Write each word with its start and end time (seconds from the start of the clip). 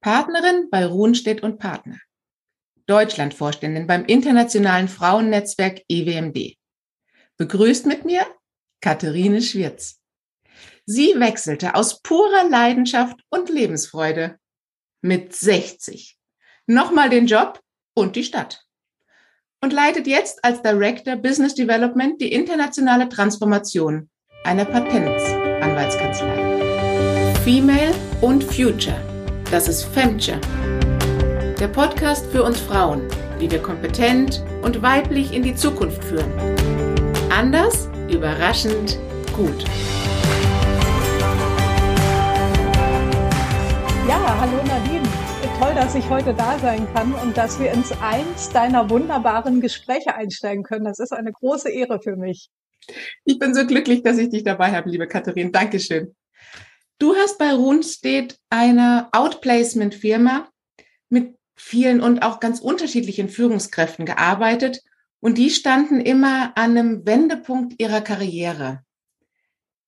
Partnerin 0.00 0.68
bei 0.70 0.86
Ruhnstedt 0.86 1.42
und 1.42 1.58
Partner. 1.58 1.98
Deutschlandvorständin 2.86 3.86
beim 3.86 4.04
internationalen 4.06 4.88
Frauennetzwerk 4.88 5.82
EWMD. 5.88 6.56
Begrüßt 7.36 7.86
mit 7.86 8.04
mir 8.04 8.26
Katharine 8.80 9.42
Schwirz. 9.42 10.00
Sie 10.86 11.14
wechselte 11.18 11.74
aus 11.74 12.00
purer 12.02 12.48
Leidenschaft 12.48 13.20
und 13.28 13.48
Lebensfreude 13.48 14.38
mit 15.02 15.34
60 15.34 16.16
nochmal 16.66 17.10
den 17.10 17.26
Job 17.26 17.60
und 17.94 18.16
die 18.16 18.24
Stadt 18.24 18.64
und 19.60 19.72
leitet 19.72 20.06
jetzt 20.06 20.44
als 20.44 20.62
Director 20.62 21.16
Business 21.16 21.54
Development 21.54 22.20
die 22.20 22.32
internationale 22.32 23.08
Transformation 23.08 24.10
einer 24.44 24.64
Patentsanwaltskanzlei. 24.64 27.34
Female 27.44 27.94
und 28.20 28.44
Future. 28.44 29.09
Das 29.50 29.68
ist 29.68 29.84
Femture. 29.84 30.40
Der 31.58 31.68
Podcast 31.68 32.26
für 32.26 32.42
uns 32.42 32.60
Frauen, 32.60 33.08
wie 33.38 33.50
wir 33.50 33.60
kompetent 33.60 34.44
und 34.62 34.80
weiblich 34.80 35.32
in 35.34 35.42
die 35.42 35.54
Zukunft 35.54 36.04
führen. 36.04 36.32
Anders, 37.30 37.88
überraschend, 38.08 38.98
gut. 39.36 39.64
Ja, 44.08 44.36
hallo 44.40 44.62
Nadine 44.66 45.08
toll, 45.60 45.74
dass 45.74 45.94
ich 45.94 46.08
heute 46.08 46.32
da 46.32 46.58
sein 46.58 46.86
kann 46.94 47.12
und 47.12 47.36
dass 47.36 47.60
wir 47.60 47.70
ins 47.72 47.92
eins 48.00 48.48
deiner 48.48 48.88
wunderbaren 48.88 49.60
Gespräche 49.60 50.14
einsteigen 50.14 50.64
können. 50.64 50.86
Das 50.86 50.98
ist 50.98 51.12
eine 51.12 51.32
große 51.32 51.70
Ehre 51.70 52.00
für 52.00 52.16
mich. 52.16 52.48
Ich 53.24 53.38
bin 53.38 53.54
so 53.54 53.66
glücklich, 53.66 54.02
dass 54.02 54.16
ich 54.16 54.30
dich 54.30 54.42
dabei 54.42 54.72
habe, 54.72 54.88
liebe 54.88 55.06
Katharin. 55.06 55.52
Dankeschön. 55.52 56.14
Du 57.00 57.16
hast 57.16 57.38
bei 57.38 57.54
Runstedt 57.54 58.38
eine 58.50 59.08
Outplacement-Firma 59.12 60.50
mit 61.08 61.34
vielen 61.56 62.02
und 62.02 62.22
auch 62.22 62.40
ganz 62.40 62.60
unterschiedlichen 62.60 63.30
Führungskräften 63.30 64.04
gearbeitet 64.04 64.82
und 65.18 65.38
die 65.38 65.48
standen 65.48 66.02
immer 66.02 66.52
an 66.58 66.76
einem 66.76 67.06
Wendepunkt 67.06 67.80
ihrer 67.80 68.02
Karriere. 68.02 68.84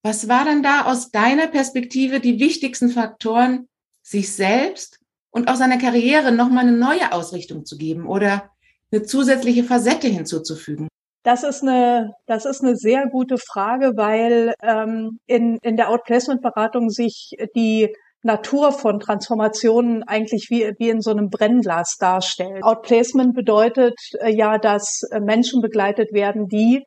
Was 0.02 0.26
war 0.26 0.46
dann 0.46 0.62
da 0.62 0.86
aus 0.86 1.10
deiner 1.10 1.48
Perspektive 1.48 2.18
die 2.18 2.40
wichtigsten 2.40 2.88
Faktoren, 2.88 3.68
sich 4.00 4.32
selbst 4.32 4.98
und 5.30 5.48
auch 5.48 5.56
seiner 5.56 5.76
Karriere 5.76 6.32
nochmal 6.32 6.66
eine 6.66 6.76
neue 6.76 7.12
Ausrichtung 7.12 7.66
zu 7.66 7.76
geben 7.76 8.06
oder 8.06 8.50
eine 8.90 9.02
zusätzliche 9.02 9.64
Facette 9.64 10.08
hinzuzufügen? 10.08 10.88
Das 11.24 11.44
ist 11.44 11.62
eine, 11.62 12.14
das 12.26 12.44
ist 12.44 12.62
eine 12.62 12.76
sehr 12.76 13.06
gute 13.08 13.36
Frage, 13.38 13.92
weil 13.96 14.54
ähm, 14.62 15.18
in, 15.26 15.58
in 15.62 15.76
der 15.76 15.90
Outplacement-Beratung 15.90 16.90
sich 16.90 17.30
die 17.54 17.94
Natur 18.22 18.72
von 18.72 19.00
Transformationen 19.00 20.02
eigentlich 20.04 20.46
wie, 20.50 20.72
wie 20.78 20.90
in 20.90 21.00
so 21.00 21.10
einem 21.10 21.28
Brennglas 21.28 21.96
darstellt. 21.98 22.62
Outplacement 22.62 23.34
bedeutet 23.34 23.94
äh, 24.20 24.30
ja, 24.34 24.58
dass 24.58 25.02
äh, 25.10 25.20
Menschen 25.20 25.60
begleitet 25.60 26.12
werden, 26.12 26.46
die 26.46 26.84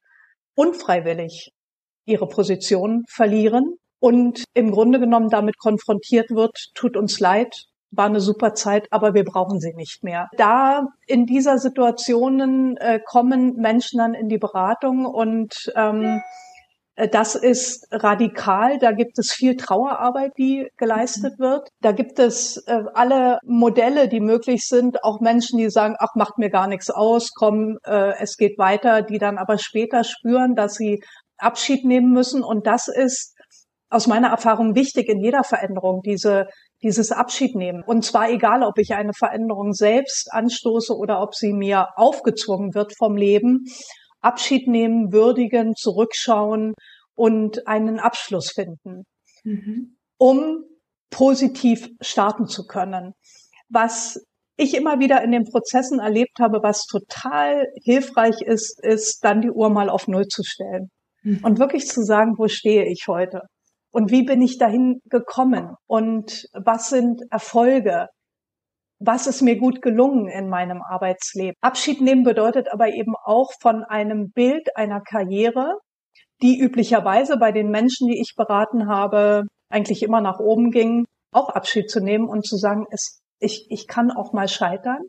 unfreiwillig 0.56 1.52
ihre 2.06 2.28
Position 2.28 3.04
verlieren 3.10 3.76
und 4.00 4.44
im 4.54 4.72
Grunde 4.72 5.00
genommen 5.00 5.30
damit 5.30 5.58
konfrontiert 5.58 6.30
wird, 6.30 6.58
tut 6.74 6.96
uns 6.96 7.20
leid, 7.20 7.54
war 7.96 8.06
eine 8.06 8.20
super 8.20 8.54
Zeit, 8.54 8.88
aber 8.92 9.14
wir 9.14 9.24
brauchen 9.24 9.60
sie 9.60 9.74
nicht 9.74 10.04
mehr. 10.04 10.28
Da 10.38 10.88
in 11.08 11.26
dieser 11.26 11.58
Situation 11.58 12.78
äh, 12.78 13.00
kommen 13.06 13.56
Menschen 13.56 14.00
dann 14.00 14.14
in 14.14 14.30
die 14.30 14.38
Beratung 14.38 15.06
und 15.06 15.72
ähm, 15.76 16.22
äh, 16.96 17.08
das 17.08 17.36
ist 17.36 17.88
radikal. 17.92 18.80
Da 18.80 18.92
gibt 18.92 19.20
es 19.20 19.32
viel 19.32 19.56
Trauerarbeit, 19.56 20.34
die 20.38 20.68
geleistet 20.78 21.40
mhm. 21.40 21.44
wird. 21.44 21.70
Da 21.82 21.92
gibt 21.92 22.20
es 22.20 22.58
äh, 22.68 22.84
alle 22.94 23.40
Modelle, 23.44 24.08
die 24.08 24.20
möglich 24.22 24.68
sind. 24.68 25.04
Auch 25.04 25.20
Menschen, 25.20 25.58
die 25.58 25.70
sagen, 25.70 25.96
ach, 26.00 26.16
macht 26.16 26.38
mir 26.38 26.50
gar 26.50 26.68
nichts 26.68 26.90
aus, 26.90 27.32
komm, 27.34 27.78
äh, 27.86 28.14
es 28.20 28.38
geht 28.38 28.58
weiter, 28.58 29.02
die 29.02 29.18
dann 29.18 29.38
aber 29.38 29.58
später 29.58 30.04
spüren, 30.04 30.56
dass 30.56 30.76
sie 30.76 31.02
Abschied 31.38 31.86
nehmen 31.86 32.12
müssen. 32.12 32.44
Und 32.44 32.66
das 32.66 32.88
ist 32.88 33.34
aus 33.90 34.08
meiner 34.08 34.30
Erfahrung 34.30 34.76
wichtig 34.76 35.10
in 35.10 35.20
jeder 35.20 35.44
Veränderung, 35.44 36.02
diese 36.02 36.48
dieses 36.86 37.12
Abschied 37.12 37.56
nehmen. 37.56 37.84
Und 37.84 38.06
zwar 38.06 38.30
egal, 38.30 38.62
ob 38.62 38.78
ich 38.78 38.94
eine 38.94 39.14
Veränderung 39.14 39.74
selbst 39.74 40.32
anstoße 40.32 40.96
oder 40.96 41.20
ob 41.20 41.34
sie 41.34 41.52
mir 41.52 41.88
aufgezwungen 41.96 42.76
wird 42.76 42.94
vom 42.96 43.18
Leben. 43.18 43.66
Abschied 44.22 44.68
nehmen, 44.68 45.12
würdigen, 45.12 45.74
zurückschauen 45.76 46.74
und 47.16 47.68
einen 47.68 48.00
Abschluss 48.00 48.52
finden, 48.52 49.04
mhm. 49.44 49.98
um 50.18 50.64
positiv 51.10 51.90
starten 52.02 52.46
zu 52.46 52.66
können. 52.66 53.14
Was 53.68 54.24
ich 54.56 54.76
immer 54.76 55.00
wieder 55.00 55.24
in 55.24 55.32
den 55.32 55.44
Prozessen 55.44 56.00
erlebt 56.00 56.38
habe, 56.40 56.60
was 56.62 56.86
total 56.86 57.66
hilfreich 57.84 58.42
ist, 58.42 58.80
ist 58.84 59.24
dann 59.24 59.42
die 59.42 59.52
Uhr 59.52 59.70
mal 59.70 59.90
auf 59.90 60.08
Null 60.08 60.28
zu 60.28 60.44
stellen 60.44 60.90
mhm. 61.24 61.40
und 61.44 61.60
wirklich 61.60 61.88
zu 61.88 62.04
sagen, 62.04 62.36
wo 62.38 62.48
stehe 62.48 62.86
ich 62.86 63.06
heute? 63.08 63.42
Und 63.96 64.12
wie 64.12 64.24
bin 64.24 64.42
ich 64.42 64.58
dahin 64.58 65.00
gekommen? 65.06 65.74
Und 65.88 66.50
was 66.52 66.90
sind 66.90 67.22
Erfolge? 67.32 68.10
Was 69.00 69.26
ist 69.26 69.42
mir 69.42 69.58
gut 69.58 69.82
gelungen 69.82 70.28
in 70.28 70.50
meinem 70.50 70.82
Arbeitsleben? 70.82 71.56
Abschied 71.62 72.02
nehmen 72.02 72.24
bedeutet 72.24 72.68
aber 72.74 72.90
eben 72.90 73.14
auch 73.24 73.54
von 73.62 73.86
einem 73.86 74.32
Bild 74.32 74.76
einer 74.76 75.00
Karriere, 75.00 75.80
die 76.42 76.60
üblicherweise 76.60 77.38
bei 77.38 77.54
den 77.54 77.70
Menschen, 77.70 78.10
die 78.10 78.20
ich 78.20 78.34
beraten 78.36 78.90
habe, 78.90 79.44
eigentlich 79.70 80.04
immer 80.04 80.20
nach 80.20 80.40
oben 80.40 80.72
ging, 80.72 81.06
auch 81.32 81.48
Abschied 81.48 81.90
zu 81.90 82.02
nehmen 82.02 82.28
und 82.28 82.46
zu 82.46 82.58
sagen, 82.58 82.88
es, 82.92 83.22
ich, 83.40 83.66
ich 83.70 83.88
kann 83.88 84.12
auch 84.12 84.34
mal 84.34 84.50
scheitern. 84.50 85.04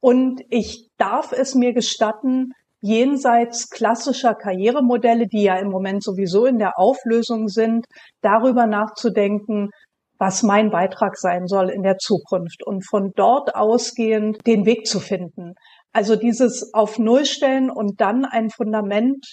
Und 0.00 0.40
ich 0.48 0.88
darf 0.96 1.32
es 1.32 1.54
mir 1.54 1.74
gestatten, 1.74 2.52
jenseits 2.82 3.70
klassischer 3.70 4.34
Karrieremodelle, 4.34 5.28
die 5.28 5.44
ja 5.44 5.56
im 5.56 5.68
Moment 5.68 6.02
sowieso 6.02 6.46
in 6.46 6.58
der 6.58 6.78
Auflösung 6.78 7.48
sind, 7.48 7.86
darüber 8.20 8.66
nachzudenken, 8.66 9.70
was 10.18 10.42
mein 10.42 10.70
Beitrag 10.70 11.16
sein 11.16 11.46
soll 11.46 11.70
in 11.70 11.82
der 11.82 11.96
Zukunft 11.98 12.64
und 12.64 12.86
von 12.86 13.12
dort 13.16 13.54
ausgehend 13.54 14.46
den 14.46 14.66
Weg 14.66 14.86
zu 14.86 15.00
finden. 15.00 15.54
Also 15.92 16.16
dieses 16.16 16.72
auf 16.74 16.98
Null 16.98 17.24
stellen 17.24 17.70
und 17.70 18.00
dann 18.00 18.24
ein 18.24 18.50
Fundament 18.50 19.24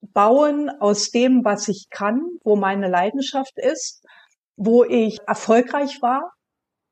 bauen 0.00 0.70
aus 0.80 1.10
dem, 1.10 1.44
was 1.44 1.68
ich 1.68 1.86
kann, 1.90 2.20
wo 2.44 2.56
meine 2.56 2.88
Leidenschaft 2.88 3.54
ist, 3.56 4.04
wo 4.56 4.84
ich 4.84 5.18
erfolgreich 5.26 6.00
war 6.02 6.32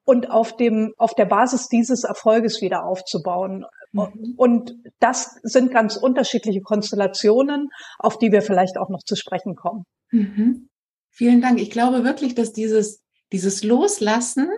und 0.05 0.31
auf 0.31 0.57
dem, 0.57 0.93
auf 0.97 1.15
der 1.15 1.27
Basis 1.27 1.69
dieses 1.69 2.05
Erfolges 2.05 2.61
wieder 2.63 2.85
aufzubauen. 2.85 3.65
Mhm. 3.97 4.35
Und 4.37 4.77
das 5.01 5.39
sind 5.43 5.73
ganz 5.73 5.97
unterschiedliche 5.97 6.61
Konstellationen, 6.61 7.71
auf 7.99 8.19
die 8.19 8.33
wir 8.33 8.43
vielleicht 8.43 8.79
auch 8.79 8.89
noch 8.89 9.03
zu 9.03 9.17
sprechen 9.17 9.55
kommen. 9.55 9.85
Mhm. 10.11 10.69
Vielen 11.11 11.41
Dank. 11.41 11.61
Ich 11.61 11.71
glaube 11.71 12.05
wirklich, 12.05 12.35
dass 12.35 12.53
dieses, 12.53 13.03
dieses 13.33 13.65
Loslassen 13.65 14.49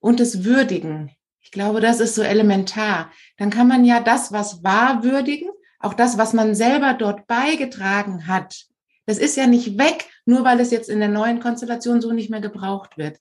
und 0.00 0.20
das 0.20 0.44
Würdigen, 0.44 1.10
ich 1.40 1.50
glaube, 1.50 1.80
das 1.80 2.00
ist 2.00 2.14
so 2.14 2.22
elementar. 2.22 3.12
Dann 3.36 3.50
kann 3.50 3.68
man 3.68 3.84
ja 3.84 4.00
das, 4.00 4.32
was 4.32 4.62
war, 4.62 5.02
würdigen, 5.02 5.50
auch 5.80 5.94
das, 5.94 6.18
was 6.18 6.32
man 6.32 6.54
selber 6.54 6.94
dort 6.94 7.26
beigetragen 7.26 8.26
hat. 8.26 8.66
Das 9.06 9.18
ist 9.18 9.36
ja 9.36 9.46
nicht 9.46 9.78
weg, 9.78 10.06
nur 10.26 10.44
weil 10.44 10.60
es 10.60 10.70
jetzt 10.70 10.88
in 10.88 10.98
der 10.98 11.08
neuen 11.08 11.40
Konstellation 11.40 12.00
so 12.00 12.12
nicht 12.12 12.30
mehr 12.30 12.40
gebraucht 12.40 12.98
wird. 12.98 13.18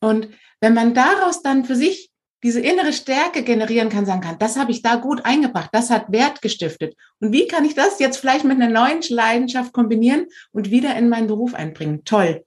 Und 0.00 0.28
wenn 0.60 0.74
man 0.74 0.94
daraus 0.94 1.42
dann 1.42 1.64
für 1.64 1.76
sich 1.76 2.09
diese 2.42 2.60
innere 2.60 2.92
Stärke 2.92 3.42
generieren 3.42 3.90
kann, 3.90 4.06
sagen 4.06 4.22
kann, 4.22 4.38
das 4.38 4.58
habe 4.58 4.70
ich 4.70 4.82
da 4.82 4.96
gut 4.96 5.24
eingebracht, 5.24 5.70
das 5.72 5.90
hat 5.90 6.10
Wert 6.10 6.40
gestiftet. 6.42 6.94
Und 7.20 7.32
wie 7.32 7.46
kann 7.46 7.64
ich 7.64 7.74
das 7.74 7.98
jetzt 7.98 8.16
vielleicht 8.16 8.44
mit 8.44 8.60
einer 8.60 8.70
neuen 8.70 9.00
Leidenschaft 9.08 9.72
kombinieren 9.72 10.26
und 10.52 10.70
wieder 10.70 10.96
in 10.96 11.08
meinen 11.08 11.26
Beruf 11.26 11.54
einbringen? 11.54 12.04
Toll. 12.04 12.44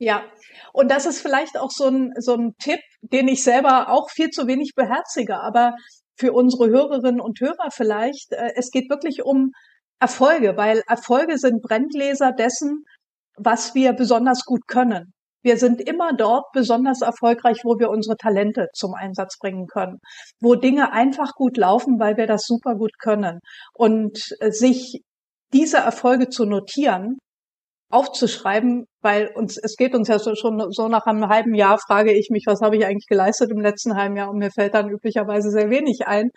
Ja, 0.00 0.24
und 0.72 0.90
das 0.90 1.06
ist 1.06 1.20
vielleicht 1.20 1.58
auch 1.58 1.70
so 1.70 1.88
ein, 1.88 2.12
so 2.18 2.34
ein 2.34 2.54
Tipp, 2.58 2.80
den 3.02 3.28
ich 3.28 3.42
selber 3.42 3.90
auch 3.90 4.10
viel 4.10 4.30
zu 4.30 4.46
wenig 4.46 4.74
beherzige, 4.74 5.40
aber 5.40 5.74
für 6.16 6.32
unsere 6.32 6.68
Hörerinnen 6.68 7.20
und 7.20 7.40
Hörer 7.40 7.70
vielleicht, 7.70 8.32
äh, 8.32 8.52
es 8.56 8.70
geht 8.70 8.90
wirklich 8.90 9.22
um 9.22 9.52
Erfolge, 10.00 10.56
weil 10.56 10.82
Erfolge 10.86 11.38
sind 11.38 11.62
Brenngläser 11.62 12.32
dessen, 12.32 12.84
was 13.36 13.74
wir 13.74 13.92
besonders 13.92 14.44
gut 14.44 14.66
können. 14.66 15.12
Wir 15.42 15.56
sind 15.56 15.80
immer 15.80 16.12
dort 16.12 16.46
besonders 16.52 17.02
erfolgreich, 17.02 17.60
wo 17.64 17.78
wir 17.78 17.90
unsere 17.90 18.16
Talente 18.16 18.66
zum 18.74 18.94
Einsatz 18.94 19.38
bringen 19.38 19.66
können, 19.66 19.98
wo 20.40 20.54
Dinge 20.54 20.92
einfach 20.92 21.32
gut 21.34 21.56
laufen, 21.56 21.98
weil 21.98 22.16
wir 22.16 22.26
das 22.26 22.44
super 22.44 22.74
gut 22.74 22.92
können. 22.98 23.38
Und 23.74 24.18
äh, 24.40 24.50
sich 24.50 25.02
diese 25.52 25.78
Erfolge 25.78 26.28
zu 26.28 26.44
notieren, 26.44 27.18
aufzuschreiben, 27.90 28.84
weil 29.02 29.30
uns, 29.34 29.56
es 29.56 29.76
geht 29.76 29.94
uns 29.94 30.08
ja 30.08 30.18
so, 30.18 30.34
schon 30.34 30.62
so 30.70 30.88
nach 30.88 31.06
einem 31.06 31.28
halben 31.28 31.54
Jahr, 31.54 31.78
frage 31.78 32.12
ich 32.12 32.28
mich, 32.30 32.44
was 32.46 32.60
habe 32.60 32.76
ich 32.76 32.84
eigentlich 32.84 33.06
geleistet 33.08 33.50
im 33.50 33.60
letzten 33.60 33.96
halben 33.96 34.16
Jahr 34.16 34.28
und 34.28 34.38
mir 34.38 34.50
fällt 34.50 34.74
dann 34.74 34.90
üblicherweise 34.90 35.50
sehr 35.50 35.70
wenig 35.70 36.06
ein. 36.06 36.30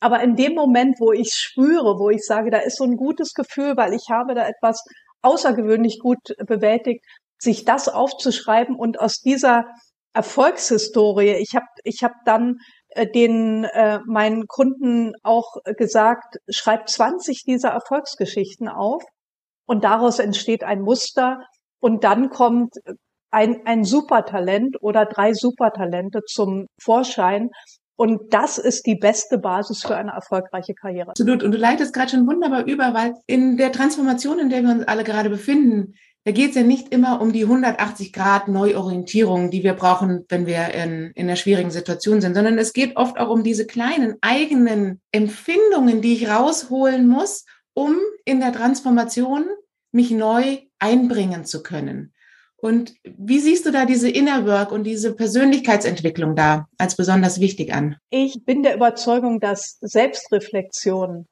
Aber 0.00 0.22
in 0.22 0.34
dem 0.34 0.54
Moment, 0.54 0.96
wo 0.98 1.12
ich 1.12 1.30
spüre, 1.32 1.98
wo 1.98 2.10
ich 2.10 2.24
sage, 2.24 2.50
da 2.50 2.58
ist 2.58 2.76
so 2.76 2.84
ein 2.84 2.96
gutes 2.96 3.32
Gefühl, 3.34 3.76
weil 3.76 3.94
ich 3.94 4.06
habe 4.10 4.34
da 4.34 4.46
etwas 4.46 4.82
außergewöhnlich 5.22 5.98
gut 6.00 6.18
bewältigt, 6.46 7.04
sich 7.38 7.64
das 7.64 7.88
aufzuschreiben 7.88 8.76
und 8.76 9.00
aus 9.00 9.20
dieser 9.20 9.66
Erfolgshistorie. 10.14 11.34
Ich 11.34 11.54
habe 11.54 11.66
ich 11.84 12.02
hab 12.02 12.12
dann 12.24 12.56
äh, 12.88 13.06
den 13.06 13.64
äh, 13.64 14.00
meinen 14.06 14.46
Kunden 14.46 15.12
auch 15.22 15.56
gesagt, 15.76 16.38
schreib 16.48 16.88
20 16.88 17.42
dieser 17.44 17.70
Erfolgsgeschichten 17.70 18.68
auf 18.68 19.02
und 19.66 19.84
daraus 19.84 20.18
entsteht 20.18 20.64
ein 20.64 20.80
Muster 20.80 21.40
und 21.80 22.04
dann 22.04 22.30
kommt 22.30 22.74
ein, 23.30 23.66
ein 23.66 23.84
Supertalent 23.84 24.76
oder 24.80 25.04
drei 25.04 25.34
Supertalente 25.34 26.22
zum 26.26 26.66
Vorschein. 26.80 27.50
Und 27.98 28.32
das 28.34 28.58
ist 28.58 28.86
die 28.86 28.96
beste 28.96 29.38
Basis 29.38 29.82
für 29.82 29.96
eine 29.96 30.12
erfolgreiche 30.12 30.74
Karriere. 30.74 31.10
Absolut. 31.10 31.42
Und 31.42 31.52
du 31.52 31.58
leitest 31.58 31.94
gerade 31.94 32.10
schon 32.10 32.26
wunderbar 32.26 32.64
über, 32.66 32.92
weil 32.92 33.14
in 33.26 33.56
der 33.56 33.72
Transformation, 33.72 34.38
in 34.38 34.50
der 34.50 34.62
wir 34.62 34.70
uns 34.70 34.86
alle 34.86 35.02
gerade 35.02 35.30
befinden, 35.30 35.94
da 36.26 36.32
geht 36.32 36.50
es 36.50 36.56
ja 36.56 36.64
nicht 36.64 36.92
immer 36.92 37.20
um 37.20 37.32
die 37.32 37.44
180 37.44 38.12
Grad 38.12 38.48
Neuorientierung, 38.48 39.52
die 39.52 39.62
wir 39.62 39.74
brauchen, 39.74 40.24
wenn 40.28 40.44
wir 40.44 40.74
in, 40.74 41.12
in 41.14 41.28
einer 41.28 41.36
schwierigen 41.36 41.70
Situation 41.70 42.20
sind, 42.20 42.34
sondern 42.34 42.58
es 42.58 42.72
geht 42.72 42.96
oft 42.96 43.16
auch 43.16 43.30
um 43.30 43.44
diese 43.44 43.64
kleinen 43.64 44.16
eigenen 44.22 45.00
Empfindungen, 45.12 46.02
die 46.02 46.14
ich 46.14 46.28
rausholen 46.28 47.06
muss, 47.06 47.44
um 47.74 47.94
in 48.24 48.40
der 48.40 48.52
Transformation 48.52 49.44
mich 49.92 50.10
neu 50.10 50.58
einbringen 50.80 51.44
zu 51.44 51.62
können. 51.62 52.12
Und 52.56 52.94
wie 53.04 53.38
siehst 53.38 53.64
du 53.64 53.70
da 53.70 53.84
diese 53.86 54.10
Inner 54.10 54.46
Work 54.46 54.72
und 54.72 54.82
diese 54.82 55.14
Persönlichkeitsentwicklung 55.14 56.34
da 56.34 56.66
als 56.76 56.96
besonders 56.96 57.38
wichtig 57.38 57.72
an? 57.72 57.98
Ich 58.10 58.44
bin 58.44 58.64
der 58.64 58.74
Überzeugung, 58.74 59.38
dass 59.38 59.78
Selbstreflexion 59.80 61.26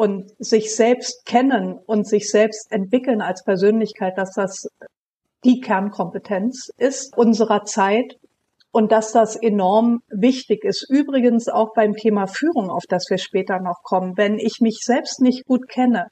und 0.00 0.32
sich 0.38 0.74
selbst 0.74 1.26
kennen 1.26 1.78
und 1.84 2.08
sich 2.08 2.30
selbst 2.30 2.72
entwickeln 2.72 3.20
als 3.20 3.44
Persönlichkeit, 3.44 4.16
dass 4.16 4.32
das 4.32 4.66
die 5.44 5.60
Kernkompetenz 5.60 6.70
ist 6.78 7.14
unserer 7.18 7.64
Zeit 7.64 8.16
und 8.72 8.92
dass 8.92 9.12
das 9.12 9.36
enorm 9.36 10.00
wichtig 10.08 10.64
ist. 10.64 10.88
Übrigens 10.88 11.50
auch 11.50 11.74
beim 11.74 11.92
Thema 11.92 12.26
Führung, 12.28 12.70
auf 12.70 12.84
das 12.88 13.10
wir 13.10 13.18
später 13.18 13.60
noch 13.60 13.82
kommen. 13.82 14.16
Wenn 14.16 14.38
ich 14.38 14.60
mich 14.62 14.78
selbst 14.82 15.20
nicht 15.20 15.44
gut 15.44 15.68
kenne, 15.68 16.06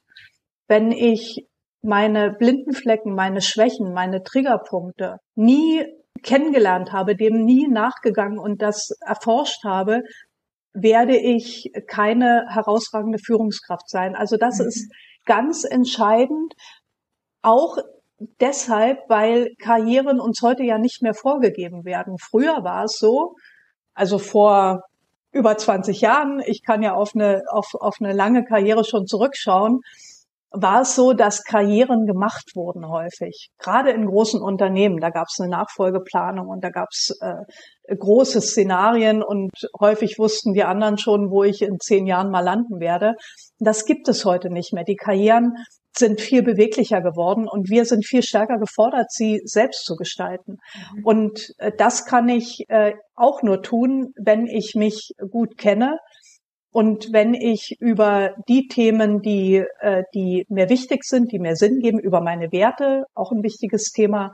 wenn 0.66 0.92
ich 0.92 1.46
meine 1.80 2.32
blinden 2.38 2.74
Flecken, 2.74 3.14
meine 3.14 3.40
Schwächen, 3.40 3.94
meine 3.94 4.22
Triggerpunkte 4.22 5.16
nie 5.34 5.82
kennengelernt 6.22 6.92
habe, 6.92 7.16
dem 7.16 7.42
nie 7.42 7.68
nachgegangen 7.68 8.38
und 8.38 8.60
das 8.60 8.90
erforscht 9.00 9.64
habe, 9.64 10.02
werde 10.72 11.16
ich 11.16 11.70
keine 11.86 12.46
herausragende 12.48 13.18
Führungskraft 13.18 13.88
sein. 13.88 14.14
Also 14.14 14.36
das 14.36 14.58
mhm. 14.58 14.66
ist 14.66 14.92
ganz 15.24 15.64
entscheidend, 15.64 16.54
auch 17.42 17.76
deshalb, 18.40 18.98
weil 19.08 19.54
Karrieren 19.62 20.20
uns 20.20 20.40
heute 20.42 20.64
ja 20.64 20.78
nicht 20.78 21.02
mehr 21.02 21.14
vorgegeben 21.14 21.84
werden. 21.84 22.16
Früher 22.18 22.64
war 22.64 22.84
es 22.84 22.96
so, 22.98 23.34
also 23.94 24.18
vor 24.18 24.82
über 25.30 25.56
20 25.56 26.00
Jahren, 26.00 26.40
ich 26.44 26.62
kann 26.64 26.82
ja 26.82 26.94
auf 26.94 27.14
eine, 27.14 27.42
auf, 27.50 27.74
auf 27.74 27.96
eine 28.00 28.12
lange 28.12 28.44
Karriere 28.44 28.84
schon 28.84 29.06
zurückschauen, 29.06 29.80
war 30.50 30.82
es 30.82 30.94
so, 30.94 31.12
dass 31.12 31.44
Karrieren 31.44 32.06
gemacht 32.06 32.52
wurden 32.54 32.88
häufig. 32.88 33.50
Gerade 33.58 33.90
in 33.90 34.06
großen 34.06 34.40
Unternehmen, 34.40 34.98
da 34.98 35.10
gab 35.10 35.26
es 35.28 35.38
eine 35.40 35.50
Nachfolgeplanung 35.50 36.48
und 36.48 36.64
da 36.64 36.70
gab 36.70 36.88
es 36.90 37.10
äh, 37.20 37.94
große 37.94 38.40
Szenarien 38.40 39.22
und 39.22 39.50
häufig 39.78 40.18
wussten 40.18 40.54
die 40.54 40.64
anderen 40.64 40.98
schon, 40.98 41.30
wo 41.30 41.44
ich 41.44 41.62
in 41.62 41.78
zehn 41.80 42.06
Jahren 42.06 42.30
mal 42.30 42.44
landen 42.44 42.80
werde. 42.80 43.14
Das 43.58 43.84
gibt 43.84 44.08
es 44.08 44.24
heute 44.24 44.50
nicht 44.50 44.72
mehr. 44.72 44.84
Die 44.84 44.96
Karrieren 44.96 45.52
sind 45.96 46.20
viel 46.20 46.42
beweglicher 46.42 47.00
geworden 47.00 47.46
und 47.48 47.68
wir 47.68 47.84
sind 47.84 48.06
viel 48.06 48.22
stärker 48.22 48.58
gefordert, 48.58 49.10
sie 49.10 49.40
selbst 49.44 49.84
zu 49.84 49.96
gestalten. 49.96 50.58
Mhm. 50.94 51.04
Und 51.04 51.40
äh, 51.58 51.72
das 51.76 52.06
kann 52.06 52.28
ich 52.28 52.64
äh, 52.68 52.92
auch 53.14 53.42
nur 53.42 53.62
tun, 53.62 54.12
wenn 54.16 54.46
ich 54.46 54.74
mich 54.74 55.12
gut 55.30 55.58
kenne 55.58 55.98
und 56.70 57.12
wenn 57.12 57.34
ich 57.34 57.76
über 57.80 58.34
die 58.48 58.68
Themen, 58.68 59.20
die, 59.22 59.64
äh, 59.80 60.02
die 60.14 60.44
mir 60.48 60.68
wichtig 60.68 61.04
sind, 61.04 61.32
die 61.32 61.38
mir 61.38 61.56
Sinn 61.56 61.80
geben, 61.80 61.98
über 61.98 62.20
meine 62.20 62.52
Werte, 62.52 63.04
auch 63.14 63.32
ein 63.32 63.42
wichtiges 63.42 63.90
Thema, 63.92 64.32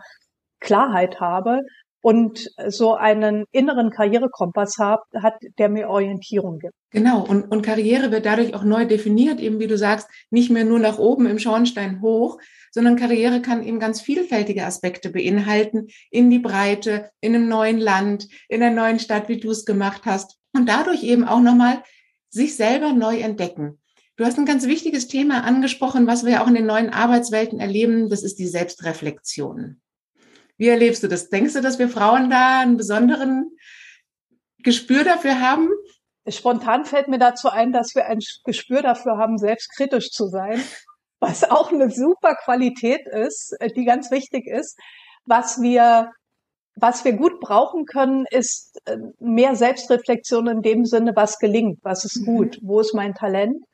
Klarheit 0.61 1.21
habe 1.21 1.61
und 2.05 2.51
so 2.69 2.95
einen 2.95 3.45
inneren 3.51 3.91
Karrierekompass 3.91 4.77
habe, 4.79 5.03
hat, 5.23 5.35
der 5.59 5.69
mir 5.71 5.89
Orientierung 5.89 6.59
gibt. 6.59 6.75
Genau, 6.91 7.25
und, 7.25 7.51
und 7.51 7.63
Karriere 7.63 8.11
wird 8.11 8.27
dadurch 8.27 8.55
auch 8.55 8.65
neu 8.65 8.85
definiert, 8.85 9.41
eben 9.41 9.59
wie 9.59 9.67
du 9.67 9.79
sagst, 9.79 10.09
nicht 10.31 10.51
mehr 10.51 10.65
nur 10.65 10.79
nach 10.79 10.99
oben 10.99 11.27
im 11.27 11.39
Schornstein 11.39 12.03
hoch, 12.03 12.39
sondern 12.73 12.97
Karriere 12.97 13.41
kann 13.41 13.63
eben 13.63 13.79
ganz 13.79 14.03
vielfältige 14.03 14.67
Aspekte 14.67 15.11
beinhalten, 15.11 15.87
in 16.11 16.29
die 16.29 16.41
Breite, 16.41 17.11
in 17.21 17.35
einem 17.35 17.49
neuen 17.49 17.79
Land, 17.79 18.27
in 18.49 18.63
einer 18.63 18.75
neuen 18.75 18.99
Stadt, 18.99 19.29
wie 19.29 19.41
du 19.41 19.51
es 19.51 19.65
gemacht 19.65 20.03
hast. 20.05 20.37
Und 20.53 20.69
dadurch 20.69 21.05
eben 21.05 21.25
auch 21.25 21.41
nochmal 21.41 21.83
sich 22.35 22.57
selber 22.57 22.93
neu 22.93 23.21
entdecken. 23.21 23.81
Du 24.17 24.25
hast 24.25 24.39
ein 24.39 24.47
ganz 24.47 24.67
wichtiges 24.67 25.09
Thema 25.09 25.45
angesprochen, 25.45 26.07
was 26.07 26.25
wir 26.25 26.43
auch 26.43 26.49
in 26.49 26.55
den 26.55 26.67
neuen 26.67 26.91
Arbeitswelten 26.91 27.61
erleben. 27.61 28.09
Das 28.11 28.23
ist 28.23 28.39
die 28.39 28.47
Selbstreflexion. 28.47 29.81
Wie 30.57 30.69
erlebst 30.69 31.03
du 31.03 31.09
das? 31.09 31.31
Denkst 31.31 31.55
du, 31.55 31.61
dass 31.61 31.79
wir 31.79 31.89
Frauen 31.89 32.31
da 32.31 32.61
einen 32.61 32.77
besonderen 32.77 33.51
Gespür 34.59 35.05
dafür 35.05 35.41
haben? 35.41 35.69
Spontan 36.29 36.85
fällt 36.85 37.09
mir 37.09 37.19
dazu 37.19 37.49
ein, 37.49 37.73
dass 37.73 37.95
wir 37.95 38.07
ein 38.07 38.21
Gespür 38.45 38.83
dafür 38.83 39.17
haben, 39.17 39.39
selbstkritisch 39.39 40.11
zu 40.11 40.29
sein, 40.29 40.63
was 41.21 41.45
auch 41.45 41.71
eine 41.71 41.91
super 41.91 42.35
Qualität 42.35 43.07
ist, 43.07 43.57
die 43.77 43.85
ganz 43.85 44.11
wichtig 44.11 44.47
ist. 44.47 44.79
Was 45.25 45.61
wir 45.61 46.11
was 46.77 47.05
wir 47.05 47.13
gut 47.13 47.41
brauchen 47.41 47.85
können, 47.87 48.25
ist 48.31 48.79
äh, 48.87 48.97
mehr 49.21 49.55
Selbstreflexion 49.55 50.49
in 50.49 50.63
dem 50.63 50.85
Sinne, 50.85 51.13
was 51.15 51.39
gelingt, 51.39 51.79
was 51.83 52.05
ist 52.05 52.23
mhm. 52.23 52.25
gut, 52.25 52.59
wo 52.63 52.81
ist 52.81 52.95
mein 52.95 53.15
Talent. 53.15 53.65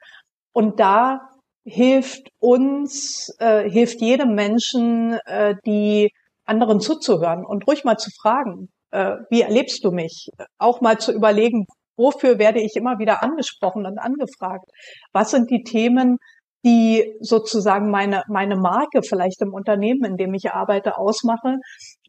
Und 0.52 0.81
da 0.81 1.20
hilft 1.64 2.29
uns, 2.38 3.35
äh, 3.38 3.69
hilft 3.69 4.00
jedem 4.00 4.35
Menschen, 4.35 5.19
äh, 5.26 5.55
die 5.67 6.11
anderen 6.44 6.81
zuzuhören 6.81 7.44
und 7.44 7.67
ruhig 7.67 7.85
mal 7.85 7.97
zu 7.97 8.11
fragen, 8.20 8.69
äh, 8.91 9.17
wie 9.31 9.43
erlebst 9.43 9.85
du 9.85 9.93
mich? 9.93 10.29
Auch 10.58 10.81
mal 10.81 10.99
zu 10.99 11.12
überlegen, 11.12 11.67
wofür 11.96 12.38
werde 12.38 12.61
ich 12.61 12.75
immer 12.76 12.99
wieder 12.99 13.23
angesprochen 13.23 13.87
und 13.87 13.99
angefragt? 13.99 14.64
Was 15.12 15.31
sind 15.31 15.50
die 15.50 15.62
Themen, 15.62 16.17
die 16.64 17.14
sozusagen 17.20 17.91
meine, 17.91 18.23
meine 18.29 18.56
Marke 18.56 19.03
vielleicht 19.03 19.41
im 19.43 19.55
Unternehmen, 19.55 20.05
in 20.05 20.17
dem 20.17 20.35
ich 20.35 20.50
arbeite, 20.50 20.99
ausmache? 20.99 21.56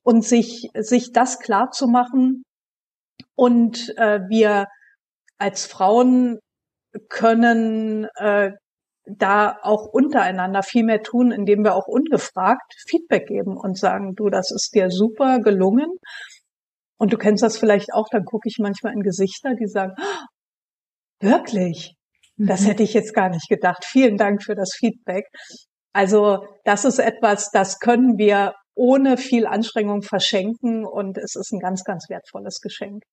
Und 0.04 0.24
sich, 0.26 0.70
sich 0.76 1.12
das 1.12 1.40
klar 1.40 1.72
zu 1.72 1.88
machen. 1.88 2.44
Und 3.36 3.94
äh, 3.98 4.20
wir 4.30 4.68
als 5.38 5.66
Frauen 5.66 6.40
können 7.10 8.08
äh, 8.16 8.52
da 9.06 9.58
auch 9.62 9.88
untereinander 9.88 10.64
viel 10.64 10.84
mehr 10.84 11.02
tun, 11.02 11.32
indem 11.32 11.64
wir 11.64 11.76
auch 11.76 11.88
ungefragt 11.88 12.74
Feedback 12.88 13.28
geben 13.28 13.58
und 13.58 13.78
sagen, 13.78 14.14
du, 14.16 14.30
das 14.30 14.52
ist 14.52 14.74
dir 14.74 14.90
super 14.90 15.40
gelungen. 15.40 15.90
Und 16.98 17.14
du 17.14 17.18
kennst 17.18 17.42
das 17.42 17.58
vielleicht 17.58 17.94
auch, 17.94 18.08
dann 18.12 18.26
gucke 18.26 18.48
ich 18.48 18.58
manchmal 18.60 18.94
in 18.94 19.02
Gesichter, 19.02 19.56
die 19.56 19.68
sagen, 19.68 19.94
oh, 20.00 21.26
wirklich, 21.28 21.96
das 22.38 22.62
mhm. 22.62 22.66
hätte 22.68 22.84
ich 22.84 22.94
jetzt 22.94 23.14
gar 23.14 23.30
nicht 23.30 23.50
gedacht. 23.50 23.86
Vielen 23.86 24.18
Dank 24.18 24.44
für 24.44 24.56
das 24.56 24.76
Feedback. 24.78 25.26
Also 25.94 26.46
das 26.64 26.86
ist 26.86 27.00
etwas, 27.00 27.50
das 27.52 27.80
können 27.80 28.18
wir 28.18 28.54
ohne 28.82 29.18
viel 29.18 29.46
Anstrengung 29.46 30.02
verschenken 30.02 30.86
und 30.86 31.20
es 31.20 31.36
ist 31.36 31.54
ein 31.54 31.60
ganz, 31.60 31.84
ganz 31.84 32.10
wertvolles 32.10 32.62
Geschenk. 32.62 33.04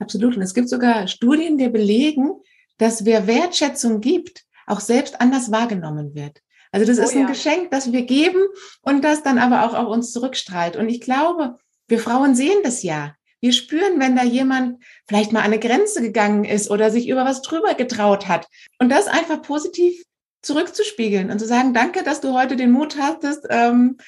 Absolut. 0.00 0.36
Und 0.36 0.42
es 0.42 0.52
gibt 0.52 0.68
sogar 0.68 1.06
Studien, 1.06 1.58
die 1.58 1.68
belegen, 1.68 2.32
dass 2.76 3.04
wer 3.04 3.28
Wertschätzung 3.28 4.00
gibt, 4.00 4.46
auch 4.66 4.80
selbst 4.80 5.20
anders 5.20 5.52
wahrgenommen 5.52 6.16
wird. 6.16 6.42
Also 6.72 6.86
das 6.86 6.98
oh, 6.98 7.02
ist 7.02 7.14
ein 7.14 7.22
ja. 7.22 7.28
Geschenk, 7.28 7.70
das 7.70 7.92
wir 7.92 8.02
geben 8.02 8.42
und 8.82 9.04
das 9.04 9.22
dann 9.22 9.38
aber 9.38 9.64
auch 9.64 9.74
auf 9.74 9.86
uns 9.86 10.12
zurückstrahlt. 10.12 10.74
Und 10.74 10.88
ich 10.88 11.00
glaube, 11.00 11.56
wir 11.86 12.00
Frauen 12.00 12.34
sehen 12.34 12.58
das 12.64 12.82
ja. 12.82 13.14
Wir 13.38 13.52
spüren, 13.52 14.00
wenn 14.00 14.16
da 14.16 14.24
jemand 14.24 14.82
vielleicht 15.06 15.32
mal 15.32 15.40
an 15.40 15.46
eine 15.46 15.60
Grenze 15.60 16.02
gegangen 16.02 16.44
ist 16.44 16.68
oder 16.68 16.90
sich 16.90 17.08
über 17.08 17.24
was 17.24 17.42
drüber 17.42 17.74
getraut 17.74 18.26
hat. 18.26 18.48
Und 18.80 18.88
das 18.88 19.06
einfach 19.06 19.40
positiv 19.40 20.02
zurückzuspiegeln 20.42 21.30
und 21.30 21.38
zu 21.38 21.46
sagen, 21.46 21.74
danke, 21.74 22.02
dass 22.02 22.20
du 22.20 22.34
heute 22.36 22.56
den 22.56 22.72
Mut 22.72 22.96
hattest, 22.98 23.46
ähm, 23.50 23.98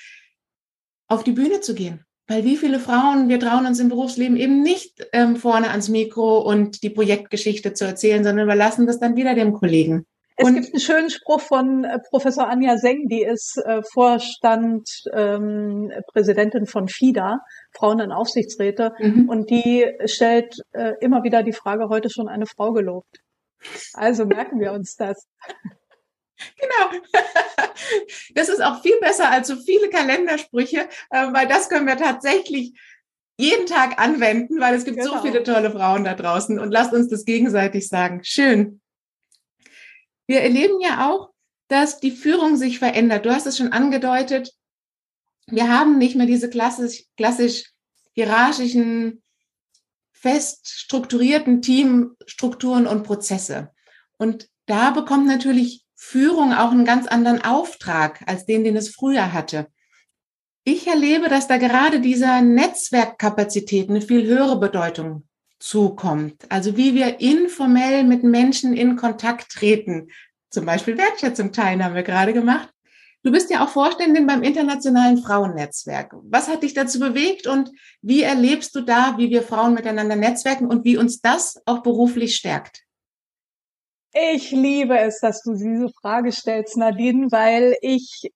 auf 1.12 1.24
die 1.24 1.32
Bühne 1.32 1.60
zu 1.60 1.74
gehen. 1.74 2.04
Weil 2.28 2.44
wie 2.44 2.56
viele 2.56 2.78
Frauen, 2.78 3.28
wir 3.28 3.40
trauen 3.40 3.66
uns 3.66 3.80
im 3.80 3.88
Berufsleben 3.88 4.36
eben 4.36 4.62
nicht 4.62 5.06
ähm, 5.12 5.36
vorne 5.36 5.70
ans 5.70 5.88
Mikro 5.88 6.38
und 6.38 6.82
die 6.82 6.90
Projektgeschichte 6.90 7.74
zu 7.74 7.84
erzählen, 7.84 8.24
sondern 8.24 8.46
überlassen 8.46 8.86
das 8.86 9.00
dann 9.00 9.16
wieder 9.16 9.34
dem 9.34 9.52
Kollegen. 9.52 10.06
Es 10.36 10.48
und 10.48 10.54
gibt 10.54 10.68
einen 10.72 10.80
schönen 10.80 11.10
Spruch 11.10 11.40
von 11.40 11.84
äh, 11.84 11.98
Professor 12.10 12.48
Anja 12.48 12.78
Seng, 12.78 13.06
die 13.08 13.22
ist 13.22 13.58
äh, 13.58 13.82
Vorstand, 13.92 14.88
ähm, 15.12 15.92
Präsidentin 16.12 16.66
von 16.66 16.88
FIDA, 16.88 17.40
Frauen 17.72 18.00
in 18.00 18.12
Aufsichtsräte, 18.12 18.92
mhm. 18.98 19.28
und 19.28 19.50
die 19.50 19.86
stellt 20.06 20.54
äh, 20.72 20.94
immer 21.00 21.22
wieder 21.22 21.42
die 21.42 21.52
Frage, 21.52 21.88
heute 21.88 22.08
schon 22.08 22.28
eine 22.28 22.46
Frau 22.46 22.72
gelobt. 22.72 23.18
Also 23.92 24.24
merken 24.24 24.58
wir 24.58 24.72
uns 24.72 24.96
das. 24.96 25.26
Genau. 26.58 27.02
Das 28.34 28.48
ist 28.48 28.62
auch 28.62 28.82
viel 28.82 28.98
besser 29.00 29.30
als 29.30 29.48
so 29.48 29.56
viele 29.56 29.88
Kalendersprüche, 29.88 30.88
äh, 31.10 31.32
weil 31.32 31.48
das 31.48 31.68
können 31.68 31.86
wir 31.86 31.96
tatsächlich 31.96 32.72
jeden 33.38 33.66
Tag 33.66 34.00
anwenden, 34.00 34.60
weil 34.60 34.74
es 34.74 34.84
gibt 34.84 34.98
genau. 34.98 35.16
so 35.16 35.22
viele 35.22 35.42
tolle 35.42 35.70
Frauen 35.70 36.04
da 36.04 36.14
draußen 36.14 36.58
und 36.58 36.70
lasst 36.70 36.92
uns 36.92 37.08
das 37.08 37.24
gegenseitig 37.24 37.88
sagen. 37.88 38.22
Schön. 38.24 38.80
Wir 40.26 40.40
erleben 40.42 40.80
ja 40.80 41.10
auch, 41.10 41.30
dass 41.68 42.00
die 42.00 42.10
Führung 42.10 42.56
sich 42.56 42.78
verändert. 42.78 43.26
Du 43.26 43.34
hast 43.34 43.46
es 43.46 43.56
schon 43.56 43.72
angedeutet. 43.72 44.52
Wir 45.46 45.68
haben 45.68 45.98
nicht 45.98 46.16
mehr 46.16 46.26
diese 46.26 46.50
klassisch, 46.50 47.04
klassisch 47.16 47.72
hierarchischen, 48.12 49.22
fest 50.12 50.68
strukturierten 50.68 51.62
Teamstrukturen 51.62 52.86
und 52.86 53.02
Prozesse. 53.02 53.72
Und 54.18 54.48
da 54.66 54.90
bekommt 54.90 55.26
natürlich 55.26 55.81
Führung 56.04 56.52
auch 56.52 56.72
einen 56.72 56.84
ganz 56.84 57.06
anderen 57.06 57.42
Auftrag 57.42 58.22
als 58.26 58.44
den, 58.44 58.64
den 58.64 58.76
es 58.76 58.88
früher 58.88 59.32
hatte. 59.32 59.68
Ich 60.64 60.88
erlebe, 60.88 61.28
dass 61.28 61.46
da 61.46 61.58
gerade 61.58 62.00
dieser 62.00 62.42
Netzwerkkapazität 62.42 63.88
eine 63.88 64.02
viel 64.02 64.26
höhere 64.26 64.58
Bedeutung 64.58 65.28
zukommt. 65.60 66.44
Also 66.48 66.76
wie 66.76 66.94
wir 66.94 67.20
informell 67.20 68.02
mit 68.02 68.24
Menschen 68.24 68.74
in 68.74 68.96
Kontakt 68.96 69.52
treten. 69.52 70.08
Zum 70.50 70.66
Beispiel 70.66 70.98
Wertschätzung 70.98 71.52
teilen 71.52 71.84
haben 71.84 71.94
wir 71.94 72.02
gerade 72.02 72.32
gemacht. 72.32 72.68
Du 73.22 73.30
bist 73.30 73.48
ja 73.50 73.64
auch 73.64 73.70
Vorständin 73.70 74.26
beim 74.26 74.42
Internationalen 74.42 75.18
Frauennetzwerk. 75.18 76.16
Was 76.24 76.48
hat 76.48 76.64
dich 76.64 76.74
dazu 76.74 76.98
bewegt 76.98 77.46
und 77.46 77.70
wie 78.02 78.22
erlebst 78.22 78.74
du 78.74 78.80
da, 78.80 79.14
wie 79.18 79.30
wir 79.30 79.42
Frauen 79.42 79.72
miteinander 79.72 80.16
netzwerken 80.16 80.66
und 80.66 80.84
wie 80.84 80.96
uns 80.96 81.20
das 81.20 81.62
auch 81.64 81.82
beruflich 81.84 82.34
stärkt? 82.34 82.82
Ich 84.14 84.50
liebe 84.50 84.98
es, 84.98 85.20
dass 85.20 85.40
du 85.42 85.54
diese 85.54 85.88
Frage 86.02 86.32
stellst, 86.32 86.76
Nadine, 86.76 87.28
weil 87.30 87.76
ich 87.80 88.30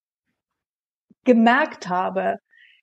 gemerkt 1.24 1.88
habe, 1.88 2.36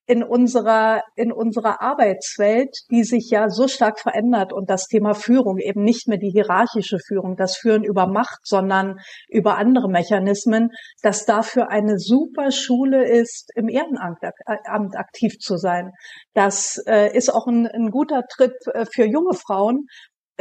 in 0.06 0.22
unserer, 0.22 1.02
in 1.16 1.32
unserer 1.32 1.82
Arbeitswelt, 1.82 2.76
die 2.92 3.04
sich 3.04 3.30
ja 3.30 3.50
so 3.50 3.68
stark 3.70 4.00
verändert 4.00 4.52
und 4.52 4.70
das 4.70 4.88
Thema 4.88 5.14
Führung 5.14 5.60
eben 5.60 5.82
nicht 5.82 6.08
mehr 6.08 6.18
die 6.18 6.30
hierarchische 6.30 6.98
Führung, 7.00 7.38
das 7.38 7.56
Führen 7.56 7.84
über 7.84 8.06
Macht, 8.08 8.40
sondern 8.44 9.00
über 9.30 9.58
andere 9.58 9.90
Mechanismen, 9.90 10.70
dass 11.02 11.26
dafür 11.26 11.70
eine 11.70 12.00
super 12.00 12.52
Schule 12.52 13.10
ist, 13.10 13.50
im 13.56 13.70
Ehrenamt 13.70 14.98
aktiv 14.98 15.40
zu 15.40 15.56
sein. 15.56 15.92
Das 16.34 16.84
äh, 16.86 17.16
ist 17.16 17.34
auch 17.34 17.48
ein, 17.48 17.66
ein 17.68 17.90
guter 17.90 18.24
Trip 18.30 18.54
äh, 18.74 18.86
für 18.86 19.06
junge 19.06 19.34
Frauen, 19.34 19.86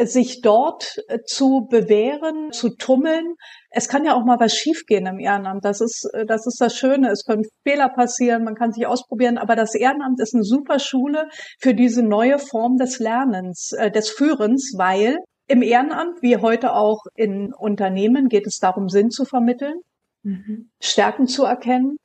sich 0.01 0.41
dort 0.41 0.97
äh, 1.09 1.19
zu 1.27 1.67
bewähren, 1.69 2.51
zu 2.53 2.75
tummeln. 2.77 3.35
Es 3.71 3.89
kann 3.89 4.05
ja 4.05 4.15
auch 4.15 4.25
mal 4.25 4.41
was 4.41 4.55
schiefgehen 4.55 5.07
im 5.07 5.19
Ehrenamt. 5.19 5.65
Das 5.65 5.81
ist, 5.81 6.09
äh, 6.15 6.25
das 6.25 6.47
ist 6.47 6.61
das 6.61 6.77
Schöne. 6.77 7.11
Es 7.11 7.25
können 7.25 7.45
Fehler 7.67 7.89
passieren, 7.91 8.45
man 8.45 8.55
kann 8.55 8.73
sich 8.73 8.87
ausprobieren, 8.87 9.39
aber 9.39 9.55
das 9.55 9.75
Ehrenamt 9.75 10.21
ist 10.21 10.35
eine 10.35 10.45
super 10.45 10.79
Schule 10.79 11.29
für 11.61 11.75
diese 11.75 12.03
neue 12.03 12.39
Form 12.39 12.77
des 12.77 12.99
Lernens, 12.99 13.73
äh, 13.73 13.91
des 13.91 14.11
Führens, 14.11 14.73
weil 14.77 15.19
im 15.47 15.63
Ehrenamt, 15.63 16.23
wie 16.23 16.39
heute 16.39 16.73
auch 16.73 17.01
in 17.15 17.53
Unternehmen, 17.53 18.29
geht 18.29 18.47
es 18.47 18.59
darum, 18.59 18.89
Sinn 18.89 19.11
zu 19.11 19.25
vermitteln, 19.25 19.81
mhm. 20.23 20.71
Stärken 20.81 21.27
zu 21.27 21.45
erkennen, 21.45 21.97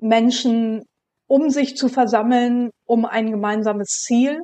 Menschen 0.00 0.82
um 1.26 1.50
sich 1.50 1.76
zu 1.76 1.88
versammeln, 1.88 2.70
um 2.86 3.04
ein 3.04 3.30
gemeinsames 3.30 3.88
Ziel 3.88 4.40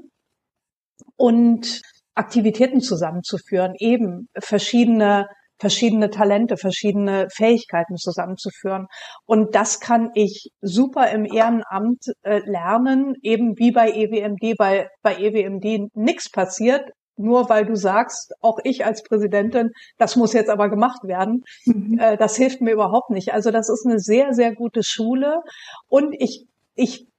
und 1.16 1.82
Aktivitäten 2.20 2.80
zusammenzuführen, 2.80 3.72
eben 3.78 4.28
verschiedene 4.38 5.26
verschiedene 5.60 6.08
Talente, 6.08 6.56
verschiedene 6.56 7.28
Fähigkeiten 7.30 7.96
zusammenzuführen. 7.96 8.86
Und 9.26 9.54
das 9.54 9.78
kann 9.78 10.10
ich 10.14 10.48
super 10.62 11.10
im 11.10 11.26
Ehrenamt 11.26 12.02
äh, 12.22 12.40
lernen, 12.46 13.14
eben 13.22 13.58
wie 13.58 13.70
bei 13.70 13.90
EWMD, 13.90 14.58
weil 14.58 14.88
bei 15.02 15.16
EWMD 15.16 15.94
nichts 15.94 16.30
passiert, 16.30 16.90
nur 17.16 17.50
weil 17.50 17.66
du 17.66 17.74
sagst, 17.74 18.32
auch 18.40 18.58
ich 18.64 18.86
als 18.86 19.02
Präsidentin, 19.02 19.70
das 19.98 20.16
muss 20.16 20.32
jetzt 20.32 20.48
aber 20.48 20.70
gemacht 20.70 21.04
werden. 21.04 21.42
Mhm. 21.66 21.98
Äh, 21.98 22.16
das 22.16 22.36
hilft 22.36 22.62
mir 22.62 22.72
überhaupt 22.72 23.10
nicht. 23.10 23.34
Also 23.34 23.50
das 23.50 23.68
ist 23.68 23.84
eine 23.86 23.98
sehr, 23.98 24.32
sehr 24.32 24.54
gute 24.54 24.82
Schule. 24.82 25.42
Und 25.88 26.14
ich, 26.18 26.46
ich 26.74 27.09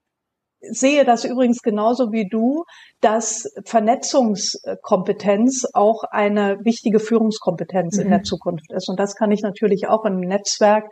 sehe 0.61 1.05
das 1.05 1.25
übrigens 1.25 1.61
genauso 1.61 2.11
wie 2.11 2.27
du, 2.27 2.63
dass 3.01 3.51
Vernetzungskompetenz 3.65 5.67
auch 5.73 6.03
eine 6.03 6.59
wichtige 6.63 6.99
Führungskompetenz 6.99 7.97
mhm. 7.97 8.03
in 8.03 8.09
der 8.09 8.19
mhm. 8.19 8.25
Zukunft 8.25 8.71
ist. 8.71 8.89
Und 8.89 8.99
das 8.99 9.15
kann 9.15 9.31
ich 9.31 9.41
natürlich 9.41 9.87
auch 9.87 10.05
im 10.05 10.19
Netzwerk 10.19 10.85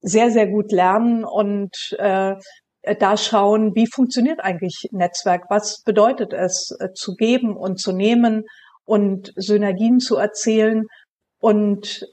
sehr, 0.00 0.30
sehr 0.30 0.48
gut 0.48 0.72
lernen 0.72 1.24
und 1.24 1.76
äh, 1.98 2.34
da 2.98 3.16
schauen, 3.16 3.76
wie 3.76 3.86
funktioniert 3.86 4.40
eigentlich 4.40 4.88
Netzwerk? 4.90 5.44
Was 5.48 5.82
bedeutet 5.84 6.32
es, 6.32 6.76
äh, 6.80 6.92
zu 6.92 7.14
geben 7.14 7.56
und 7.56 7.78
zu 7.78 7.92
nehmen 7.92 8.42
und 8.84 9.32
Synergien 9.36 10.00
zu 10.00 10.16
erzählen? 10.16 10.82
Und 11.38 12.04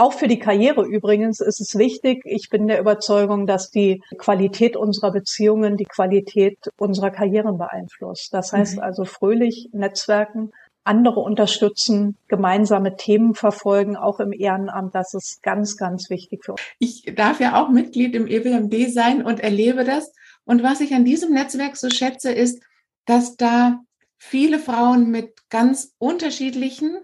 auch 0.00 0.14
für 0.14 0.28
die 0.28 0.38
Karriere 0.38 0.86
übrigens 0.86 1.40
ist 1.40 1.60
es 1.60 1.76
wichtig. 1.76 2.22
Ich 2.24 2.48
bin 2.48 2.66
der 2.66 2.80
Überzeugung, 2.80 3.46
dass 3.46 3.70
die 3.70 4.02
Qualität 4.16 4.74
unserer 4.74 5.12
Beziehungen 5.12 5.76
die 5.76 5.84
Qualität 5.84 6.56
unserer 6.78 7.10
Karrieren 7.10 7.58
beeinflusst. 7.58 8.32
Das 8.32 8.52
heißt 8.52 8.76
mhm. 8.76 8.82
also 8.82 9.04
fröhlich 9.04 9.68
Netzwerken, 9.72 10.52
andere 10.84 11.20
unterstützen, 11.20 12.16
gemeinsame 12.28 12.96
Themen 12.96 13.34
verfolgen, 13.34 13.96
auch 13.96 14.20
im 14.20 14.32
Ehrenamt. 14.32 14.94
Das 14.94 15.12
ist 15.12 15.42
ganz, 15.42 15.76
ganz 15.76 16.08
wichtig 16.08 16.46
für 16.46 16.52
uns. 16.52 16.62
Ich 16.78 17.12
darf 17.14 17.38
ja 17.38 17.62
auch 17.62 17.68
Mitglied 17.68 18.14
im 18.14 18.26
EWMD 18.26 18.90
sein 18.90 19.22
und 19.22 19.40
erlebe 19.40 19.84
das. 19.84 20.12
Und 20.46 20.62
was 20.62 20.80
ich 20.80 20.94
an 20.94 21.04
diesem 21.04 21.34
Netzwerk 21.34 21.76
so 21.76 21.90
schätze, 21.90 22.32
ist, 22.32 22.62
dass 23.04 23.36
da 23.36 23.80
viele 24.16 24.58
Frauen 24.58 25.10
mit 25.10 25.50
ganz 25.50 25.94
unterschiedlichen 25.98 27.00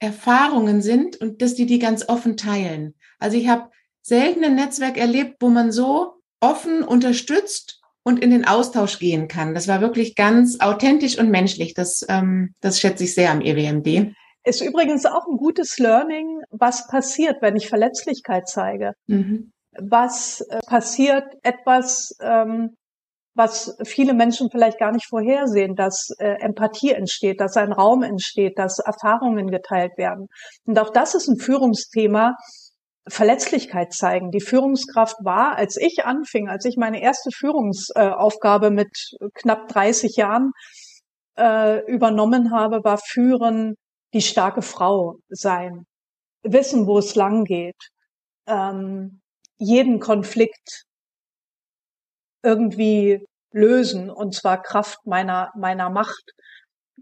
Erfahrungen 0.00 0.82
sind 0.82 1.20
und 1.20 1.42
dass 1.42 1.54
die 1.54 1.66
die 1.66 1.78
ganz 1.78 2.08
offen 2.08 2.36
teilen. 2.36 2.94
Also 3.18 3.36
ich 3.36 3.48
habe 3.48 3.70
selten 4.02 4.42
ein 4.44 4.56
Netzwerk 4.56 4.96
erlebt, 4.96 5.36
wo 5.40 5.48
man 5.48 5.70
so 5.70 6.14
offen 6.40 6.82
unterstützt 6.82 7.80
und 8.02 8.18
in 8.22 8.30
den 8.30 8.46
Austausch 8.46 8.98
gehen 8.98 9.28
kann. 9.28 9.54
Das 9.54 9.68
war 9.68 9.80
wirklich 9.80 10.14
ganz 10.14 10.58
authentisch 10.60 11.18
und 11.18 11.30
menschlich. 11.30 11.74
Das, 11.74 12.04
ähm, 12.08 12.54
das 12.60 12.80
schätze 12.80 13.04
ich 13.04 13.14
sehr 13.14 13.30
am 13.30 13.42
EWMD. 13.42 14.14
Ist 14.42 14.62
übrigens 14.62 15.04
auch 15.04 15.26
ein 15.28 15.36
gutes 15.36 15.78
Learning, 15.78 16.40
was 16.50 16.88
passiert, 16.88 17.42
wenn 17.42 17.56
ich 17.56 17.68
Verletzlichkeit 17.68 18.48
zeige. 18.48 18.94
Mhm. 19.06 19.52
Was 19.78 20.40
äh, 20.40 20.60
passiert 20.66 21.24
etwas, 21.42 22.16
ähm, 22.20 22.76
was 23.34 23.76
viele 23.84 24.14
Menschen 24.14 24.50
vielleicht 24.50 24.78
gar 24.78 24.92
nicht 24.92 25.06
vorhersehen, 25.08 25.76
dass 25.76 26.08
äh, 26.18 26.36
Empathie 26.40 26.92
entsteht, 26.92 27.40
dass 27.40 27.56
ein 27.56 27.72
Raum 27.72 28.02
entsteht, 28.02 28.58
dass 28.58 28.78
Erfahrungen 28.78 29.50
geteilt 29.50 29.92
werden. 29.96 30.26
Und 30.66 30.78
auch 30.78 30.90
das 30.90 31.14
ist 31.14 31.28
ein 31.28 31.38
Führungsthema, 31.38 32.34
Verletzlichkeit 33.08 33.92
zeigen. 33.92 34.30
Die 34.30 34.40
Führungskraft 34.40 35.16
war, 35.24 35.56
als 35.56 35.76
ich 35.76 36.04
anfing, 36.04 36.48
als 36.48 36.64
ich 36.64 36.76
meine 36.76 37.02
erste 37.02 37.30
Führungsaufgabe 37.30 38.70
mit 38.70 38.90
knapp 39.34 39.68
30 39.68 40.16
Jahren 40.16 40.50
äh, 41.38 41.84
übernommen 41.86 42.52
habe, 42.52 42.84
war 42.84 42.98
Führen 42.98 43.74
die 44.12 44.22
starke 44.22 44.62
Frau 44.62 45.16
sein, 45.28 45.86
wissen, 46.42 46.86
wo 46.86 46.98
es 46.98 47.14
lang 47.14 47.44
geht, 47.44 47.88
ähm, 48.46 49.20
jeden 49.56 50.00
Konflikt 50.00 50.84
irgendwie 52.42 53.24
lösen, 53.52 54.10
und 54.10 54.34
zwar 54.34 54.62
Kraft 54.62 54.98
meiner, 55.06 55.50
meiner 55.56 55.90
Macht, 55.90 56.32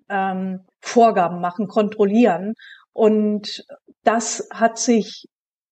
ähm, 0.08 0.64
Vorgaben 0.80 1.40
machen, 1.40 1.68
kontrollieren. 1.68 2.54
Und 2.92 3.64
das 4.04 4.48
hat 4.52 4.78
sich 4.78 5.26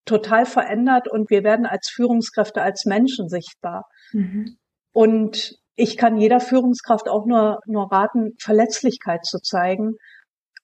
total 0.05 0.47
verändert 0.47 1.09
und 1.11 1.31
wir 1.31 1.43
werden 1.43 1.67
als 1.67 1.89
Führungskräfte, 1.89 2.63
als 2.63 2.85
Menschen 2.85 3.29
sichtbar. 3.29 3.85
Mhm. 4.13 4.57
Und 4.93 5.57
ich 5.75 5.97
kann 5.97 6.17
jeder 6.17 6.41
Führungskraft 6.41 7.09
auch 7.09 7.27
nur, 7.27 7.61
nur 7.67 7.91
raten, 7.93 8.33
Verletzlichkeit 8.41 9.25
zu 9.25 9.39
zeigen 9.41 9.95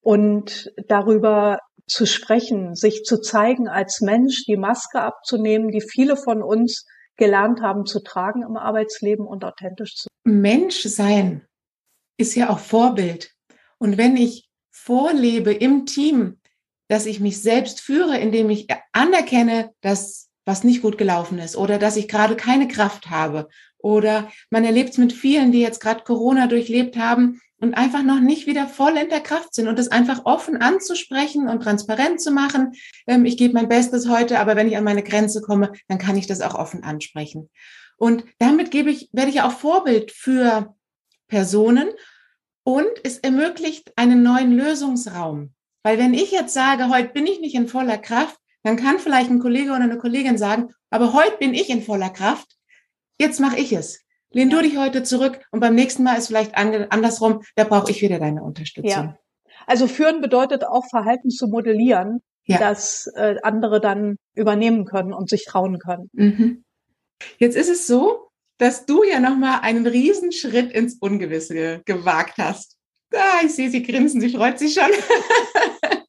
und 0.00 0.70
darüber 0.88 1.58
zu 1.86 2.06
sprechen, 2.06 2.74
sich 2.74 3.02
zu 3.04 3.20
zeigen 3.20 3.68
als 3.68 4.00
Mensch, 4.00 4.44
die 4.46 4.56
Maske 4.56 5.02
abzunehmen, 5.02 5.70
die 5.70 5.82
viele 5.82 6.16
von 6.16 6.42
uns 6.42 6.86
gelernt 7.22 7.62
haben 7.62 7.86
zu 7.86 8.00
tragen 8.00 8.42
im 8.42 8.56
Arbeitsleben 8.56 9.28
und 9.28 9.44
authentisch 9.44 9.94
zu. 9.94 10.08
Mensch 10.24 10.82
sein 10.82 11.46
ist 12.16 12.34
ja 12.34 12.50
auch 12.50 12.58
Vorbild. 12.58 13.30
Und 13.78 13.96
wenn 13.96 14.16
ich 14.16 14.48
vorlebe 14.72 15.52
im 15.52 15.86
Team, 15.86 16.40
dass 16.88 17.06
ich 17.06 17.20
mich 17.20 17.40
selbst 17.40 17.80
führe, 17.80 18.18
indem 18.18 18.50
ich 18.50 18.66
anerkenne, 18.90 19.70
dass 19.82 20.30
was 20.44 20.64
nicht 20.64 20.82
gut 20.82 20.98
gelaufen 20.98 21.38
ist 21.38 21.56
oder 21.56 21.78
dass 21.78 21.96
ich 21.96 22.08
gerade 22.08 22.34
keine 22.34 22.66
Kraft 22.66 23.08
habe 23.08 23.48
oder 23.78 24.28
man 24.50 24.64
erlebt 24.64 24.90
es 24.90 24.98
mit 24.98 25.12
vielen, 25.12 25.52
die 25.52 25.60
jetzt 25.60 25.80
gerade 25.80 26.02
Corona 26.02 26.48
durchlebt 26.48 26.96
haben, 26.96 27.40
und 27.62 27.74
einfach 27.74 28.02
noch 28.02 28.18
nicht 28.18 28.48
wieder 28.48 28.66
voll 28.66 28.96
in 28.96 29.08
der 29.08 29.20
Kraft 29.20 29.54
sind 29.54 29.68
und 29.68 29.78
das 29.78 29.88
einfach 29.88 30.24
offen 30.24 30.56
anzusprechen 30.56 31.48
und 31.48 31.62
transparent 31.62 32.20
zu 32.20 32.32
machen. 32.32 32.72
Ähm, 33.06 33.24
ich 33.24 33.36
gebe 33.36 33.54
mein 33.54 33.68
Bestes 33.68 34.08
heute, 34.08 34.40
aber 34.40 34.56
wenn 34.56 34.66
ich 34.66 34.76
an 34.76 34.82
meine 34.82 35.04
Grenze 35.04 35.40
komme, 35.40 35.72
dann 35.86 35.98
kann 35.98 36.16
ich 36.16 36.26
das 36.26 36.40
auch 36.40 36.56
offen 36.56 36.82
ansprechen. 36.82 37.48
Und 37.96 38.24
damit 38.40 38.72
gebe 38.72 38.90
ich, 38.90 39.10
werde 39.12 39.30
ich 39.30 39.42
auch 39.42 39.52
Vorbild 39.52 40.10
für 40.10 40.74
Personen 41.28 41.88
und 42.64 42.90
es 43.04 43.18
ermöglicht 43.18 43.92
einen 43.96 44.24
neuen 44.24 44.52
Lösungsraum. 44.52 45.54
Weil 45.84 45.98
wenn 45.98 46.14
ich 46.14 46.32
jetzt 46.32 46.54
sage, 46.54 46.88
heute 46.88 47.10
bin 47.10 47.28
ich 47.28 47.40
nicht 47.40 47.54
in 47.54 47.68
voller 47.68 47.98
Kraft, 47.98 48.36
dann 48.64 48.76
kann 48.76 48.98
vielleicht 48.98 49.30
ein 49.30 49.38
Kollege 49.38 49.70
oder 49.70 49.82
eine 49.82 49.98
Kollegin 49.98 50.36
sagen, 50.36 50.74
aber 50.90 51.12
heute 51.12 51.36
bin 51.38 51.54
ich 51.54 51.70
in 51.70 51.82
voller 51.82 52.10
Kraft, 52.10 52.56
jetzt 53.18 53.38
mache 53.38 53.58
ich 53.58 53.72
es. 53.72 54.00
Lehn 54.32 54.50
du 54.50 54.60
dich 54.62 54.76
heute 54.76 55.02
zurück 55.02 55.40
und 55.50 55.60
beim 55.60 55.74
nächsten 55.74 56.02
Mal 56.02 56.16
ist 56.16 56.28
vielleicht 56.28 56.56
andersrum, 56.56 57.42
da 57.54 57.64
brauche 57.64 57.90
ich 57.90 58.02
wieder 58.02 58.18
deine 58.18 58.42
Unterstützung. 58.42 58.90
Ja. 58.90 59.18
Also 59.66 59.86
führen 59.86 60.20
bedeutet 60.20 60.64
auch 60.64 60.84
Verhalten 60.88 61.30
zu 61.30 61.46
modellieren, 61.48 62.20
ja. 62.44 62.58
das 62.58 63.06
äh, 63.14 63.36
andere 63.42 63.80
dann 63.80 64.16
übernehmen 64.34 64.84
können 64.84 65.12
und 65.12 65.28
sich 65.28 65.44
trauen 65.44 65.78
können. 65.78 66.10
Mhm. 66.12 66.64
Jetzt 67.38 67.56
ist 67.56 67.68
es 67.68 67.86
so, 67.86 68.28
dass 68.58 68.86
du 68.86 69.04
ja 69.04 69.20
nochmal 69.20 69.60
einen 69.62 69.86
Riesenschritt 69.86 70.72
ins 70.72 70.96
Ungewisse 70.98 71.82
gewagt 71.84 72.38
hast. 72.38 72.76
Ah, 73.14 73.40
ich 73.44 73.54
sehe 73.54 73.70
sie 73.70 73.82
grinsen, 73.82 74.20
sie 74.20 74.30
freut 74.30 74.58
sich 74.58 74.74
schon. 74.74 74.84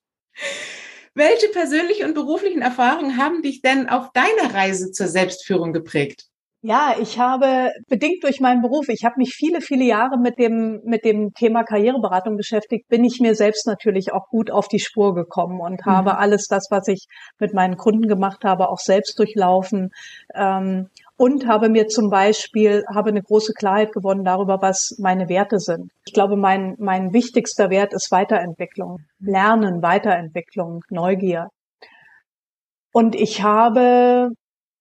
Welche 1.16 1.50
persönlichen 1.50 2.06
und 2.08 2.16
beruflichen 2.16 2.62
Erfahrungen 2.62 3.18
haben 3.18 3.44
dich 3.44 3.62
denn 3.62 3.88
auf 3.88 4.12
deiner 4.14 4.54
Reise 4.54 4.92
zur 4.92 5.08
Selbstführung 5.08 5.74
geprägt? 5.74 6.26
Ja, 6.66 6.96
ich 6.98 7.20
habe 7.20 7.74
bedingt 7.90 8.24
durch 8.24 8.40
meinen 8.40 8.62
Beruf, 8.62 8.88
ich 8.88 9.04
habe 9.04 9.16
mich 9.18 9.34
viele, 9.36 9.60
viele 9.60 9.84
Jahre 9.84 10.18
mit 10.18 10.40
dem, 10.40 10.80
mit 10.86 11.04
dem 11.04 11.34
Thema 11.34 11.66
Karriereberatung 11.66 12.38
beschäftigt, 12.38 12.88
bin 12.88 13.04
ich 13.04 13.20
mir 13.20 13.36
selbst 13.36 13.68
natürlich 13.68 14.14
auch 14.14 14.30
gut 14.30 14.50
auf 14.50 14.70
die 14.70 14.80
Spur 14.80 15.14
gekommen 15.14 15.60
und 15.60 15.86
mhm. 15.86 15.92
habe 15.92 16.18
alles 16.20 16.48
das, 16.48 16.68
was 16.70 16.88
ich 16.88 17.08
mit 17.38 17.54
meinen 17.54 17.76
Kunden 17.76 18.08
gemacht 18.08 18.46
habe, 18.46 18.70
auch 18.70 18.80
selbst 18.80 19.20
durchlaufen. 19.20 19.90
Ähm, 20.34 20.88
und 21.18 21.48
habe 21.48 21.68
mir 21.68 21.88
zum 21.88 22.10
Beispiel, 22.10 22.86
habe 22.96 23.10
eine 23.10 23.22
große 23.22 23.52
Klarheit 23.52 23.92
gewonnen 23.92 24.24
darüber, 24.24 24.62
was 24.62 24.96
meine 25.00 25.28
Werte 25.28 25.60
sind. 25.60 25.92
Ich 26.06 26.14
glaube, 26.14 26.38
mein, 26.38 26.76
mein 26.80 27.12
wichtigster 27.12 27.72
Wert 27.72 27.94
ist 27.94 28.10
Weiterentwicklung, 28.10 29.00
Lernen, 29.20 29.82
Weiterentwicklung, 29.82 30.80
Neugier. 30.90 31.50
Und 32.94 33.16
ich 33.16 33.44
habe 33.44 34.30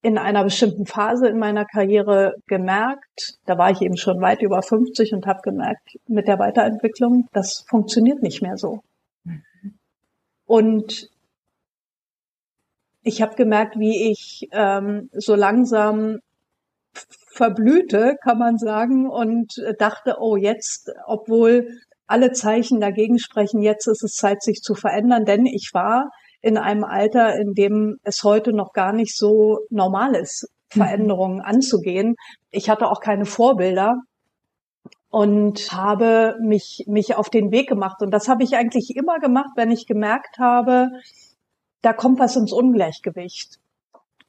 in 0.03 0.19
einer 0.19 0.43
bestimmten 0.43 0.85
Phase 0.85 1.29
in 1.29 1.39
meiner 1.39 1.65
Karriere 1.65 2.35
gemerkt, 2.49 3.39
da 3.47 3.57
war 3.57 3.71
ich 3.71 3.81
eben 3.81 3.97
schon 3.97 4.21
weit 4.21 4.43
über 4.43 4.61
50 4.61 5.15
und 5.15 5.27
habe 5.27 5.41
gemerkt, 5.43 5.97
mit 6.09 6.27
der 6.27 6.41
Weiterentwicklung, 6.41 7.29
das 7.33 7.65
funktioniert 7.69 8.21
nicht 8.21 8.43
mehr 8.43 8.57
so. 8.57 8.81
Und 10.45 11.09
ich 13.05 13.23
habe 13.23 13.37
gemerkt, 13.37 13.79
wie 13.79 14.11
ich 14.11 14.49
ähm, 14.51 15.09
so 15.13 15.37
langsam 15.37 16.19
verblühte, 17.29 18.17
kann 18.23 18.39
man 18.39 18.59
sagen, 18.59 19.09
und 19.09 19.55
dachte, 19.79 20.17
oh, 20.19 20.37
jetzt, 20.37 20.91
obwohl 21.07 21.69
alle 22.07 22.33
Zeichen 22.33 22.81
dagegen 22.81 23.19
sprechen, 23.19 23.63
jetzt 23.63 23.87
ist 23.87 24.03
es 24.03 24.13
Zeit, 24.13 24.43
sich 24.43 24.61
zu 24.61 24.75
verändern, 24.75 25.25
denn 25.25 25.47
ich 25.47 25.71
war 25.73 26.11
in 26.43 26.59
einem 26.59 26.85
Alter, 26.85 27.37
in 27.37 27.55
dem 27.55 27.97
es 28.03 28.25
heute 28.25 28.53
noch 28.53 28.73
gar 28.73 28.93
nicht 28.93 29.17
so 29.17 29.61
normal 29.71 30.15
ist, 30.15 30.49
mhm. 30.75 30.81
Veränderungen 30.81 31.37
mhm. 31.37 31.45
anzugehen. 31.45 32.17
Ich 32.51 32.69
hatte 32.69 32.89
auch 32.89 33.01
keine 33.01 33.25
Vorbilder 33.25 34.01
und 35.09 35.73
habe 35.73 36.37
mich, 36.41 36.85
mich 36.89 37.15
auf 37.15 37.31
den 37.31 37.53
Weg 37.53 37.69
gemacht. 37.69 38.03
Und 38.03 38.11
das 38.11 38.29
habe 38.29 38.43
ich 38.43 38.57
eigentlich 38.57 38.95
immer 38.97 39.19
gemacht, 39.21 39.51
wenn 39.57 39.71
ich 39.71 39.87
gemerkt 39.87 40.39
habe, 40.39 40.89
da 41.81 41.93
kommt 41.93 42.19
was 42.19 42.37
ins 42.37 42.53
Ungleichgewicht. 42.53 43.59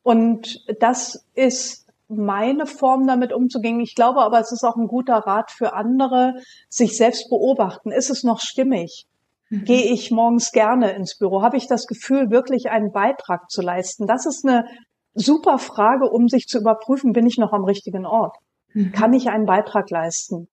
Und 0.03 0.65
das 0.79 1.25
ist 1.34 1.88
meine 2.10 2.65
Form 2.65 3.08
damit 3.08 3.34
umzugehen. 3.34 3.79
Ich 3.79 3.96
glaube 3.96 4.22
aber, 4.22 4.39
es 4.39 4.51
ist 4.51 4.63
auch 4.63 4.75
ein 4.75 4.88
guter 4.88 5.15
Rat 5.15 5.51
für 5.51 5.74
andere, 5.74 6.36
sich 6.70 6.98
selbst 6.98 7.29
beobachten. 7.29 7.91
Ist 7.91 8.10
es 8.10 8.24
noch 8.24 8.39
stimmig? 8.39 9.08
Mhm. 9.53 9.65
Gehe 9.65 9.93
ich 9.93 10.10
morgens 10.10 10.51
gerne 10.51 10.93
ins 10.93 11.17
Büro? 11.17 11.43
Habe 11.43 11.57
ich 11.57 11.67
das 11.67 11.86
Gefühl, 11.86 12.31
wirklich 12.31 12.71
einen 12.71 12.91
Beitrag 12.91 13.51
zu 13.51 13.62
leisten? 13.62 14.08
Das 14.08 14.25
ist 14.25 14.45
eine 14.45 14.65
super 15.13 15.60
Frage, 15.60 16.10
um 16.10 16.28
sich 16.28 16.47
zu 16.47 16.60
überprüfen, 16.60 17.13
bin 17.13 17.28
ich 17.28 17.38
noch 17.38 17.54
am 17.54 17.63
richtigen 17.63 18.06
Ort? 18.06 18.36
Mhm. 18.73 18.91
Kann 18.93 19.13
ich 19.13 19.30
einen 19.30 19.45
Beitrag 19.45 19.91
leisten? 19.91 20.47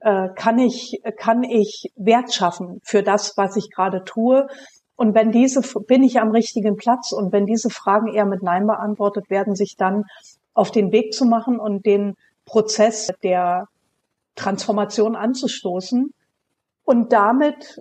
Äh, 0.00 0.30
kann 0.34 0.58
ich, 0.58 1.02
kann 1.18 1.42
ich 1.42 1.92
Wert 1.96 2.32
schaffen 2.32 2.80
für 2.82 3.02
das, 3.02 3.36
was 3.36 3.56
ich 3.56 3.70
gerade 3.70 4.04
tue? 4.04 4.46
Und 4.96 5.14
wenn 5.14 5.32
diese, 5.32 5.60
bin 5.86 6.02
ich 6.02 6.18
am 6.18 6.30
richtigen 6.30 6.76
Platz? 6.76 7.12
Und 7.12 7.32
wenn 7.32 7.44
diese 7.44 7.68
Fragen 7.68 8.14
eher 8.14 8.24
mit 8.24 8.42
Nein 8.42 8.66
beantwortet 8.66 9.28
werden, 9.28 9.54
sich 9.54 9.74
dann 9.76 10.04
auf 10.54 10.70
den 10.70 10.92
Weg 10.92 11.12
zu 11.12 11.26
machen 11.26 11.60
und 11.60 11.84
den 11.84 12.14
Prozess 12.46 13.10
der 13.22 13.66
Transformation 14.34 15.14
anzustoßen 15.14 16.10
und 16.84 17.12
damit 17.12 17.80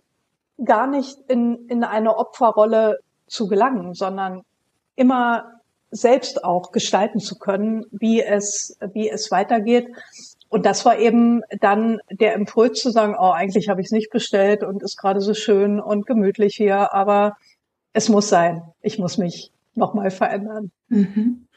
gar 0.63 0.87
nicht 0.87 1.17
in, 1.27 1.67
in 1.67 1.83
eine 1.83 2.17
Opferrolle 2.17 2.99
zu 3.27 3.47
gelangen, 3.47 3.93
sondern 3.93 4.43
immer 4.95 5.51
selbst 5.91 6.43
auch 6.43 6.71
gestalten 6.71 7.19
zu 7.19 7.37
können, 7.37 7.85
wie 7.91 8.21
es, 8.21 8.77
wie 8.93 9.09
es 9.09 9.31
weitergeht. 9.31 9.87
Und 10.49 10.65
das 10.65 10.85
war 10.85 10.97
eben 10.99 11.41
dann 11.59 11.99
der 12.09 12.33
Impuls 12.33 12.79
zu 12.79 12.91
sagen, 12.91 13.15
oh, 13.17 13.31
eigentlich 13.31 13.69
habe 13.69 13.81
ich 13.81 13.87
es 13.87 13.91
nicht 13.91 14.11
bestellt 14.11 14.63
und 14.63 14.83
ist 14.83 14.97
gerade 14.97 15.21
so 15.21 15.33
schön 15.33 15.79
und 15.79 16.05
gemütlich 16.05 16.55
hier, 16.55 16.93
aber 16.93 17.35
es 17.93 18.09
muss 18.09 18.29
sein. 18.29 18.61
Ich 18.81 18.99
muss 18.99 19.17
mich 19.17 19.51
nochmal 19.73 20.11
verändern. 20.11 20.71
Mhm. 20.87 21.47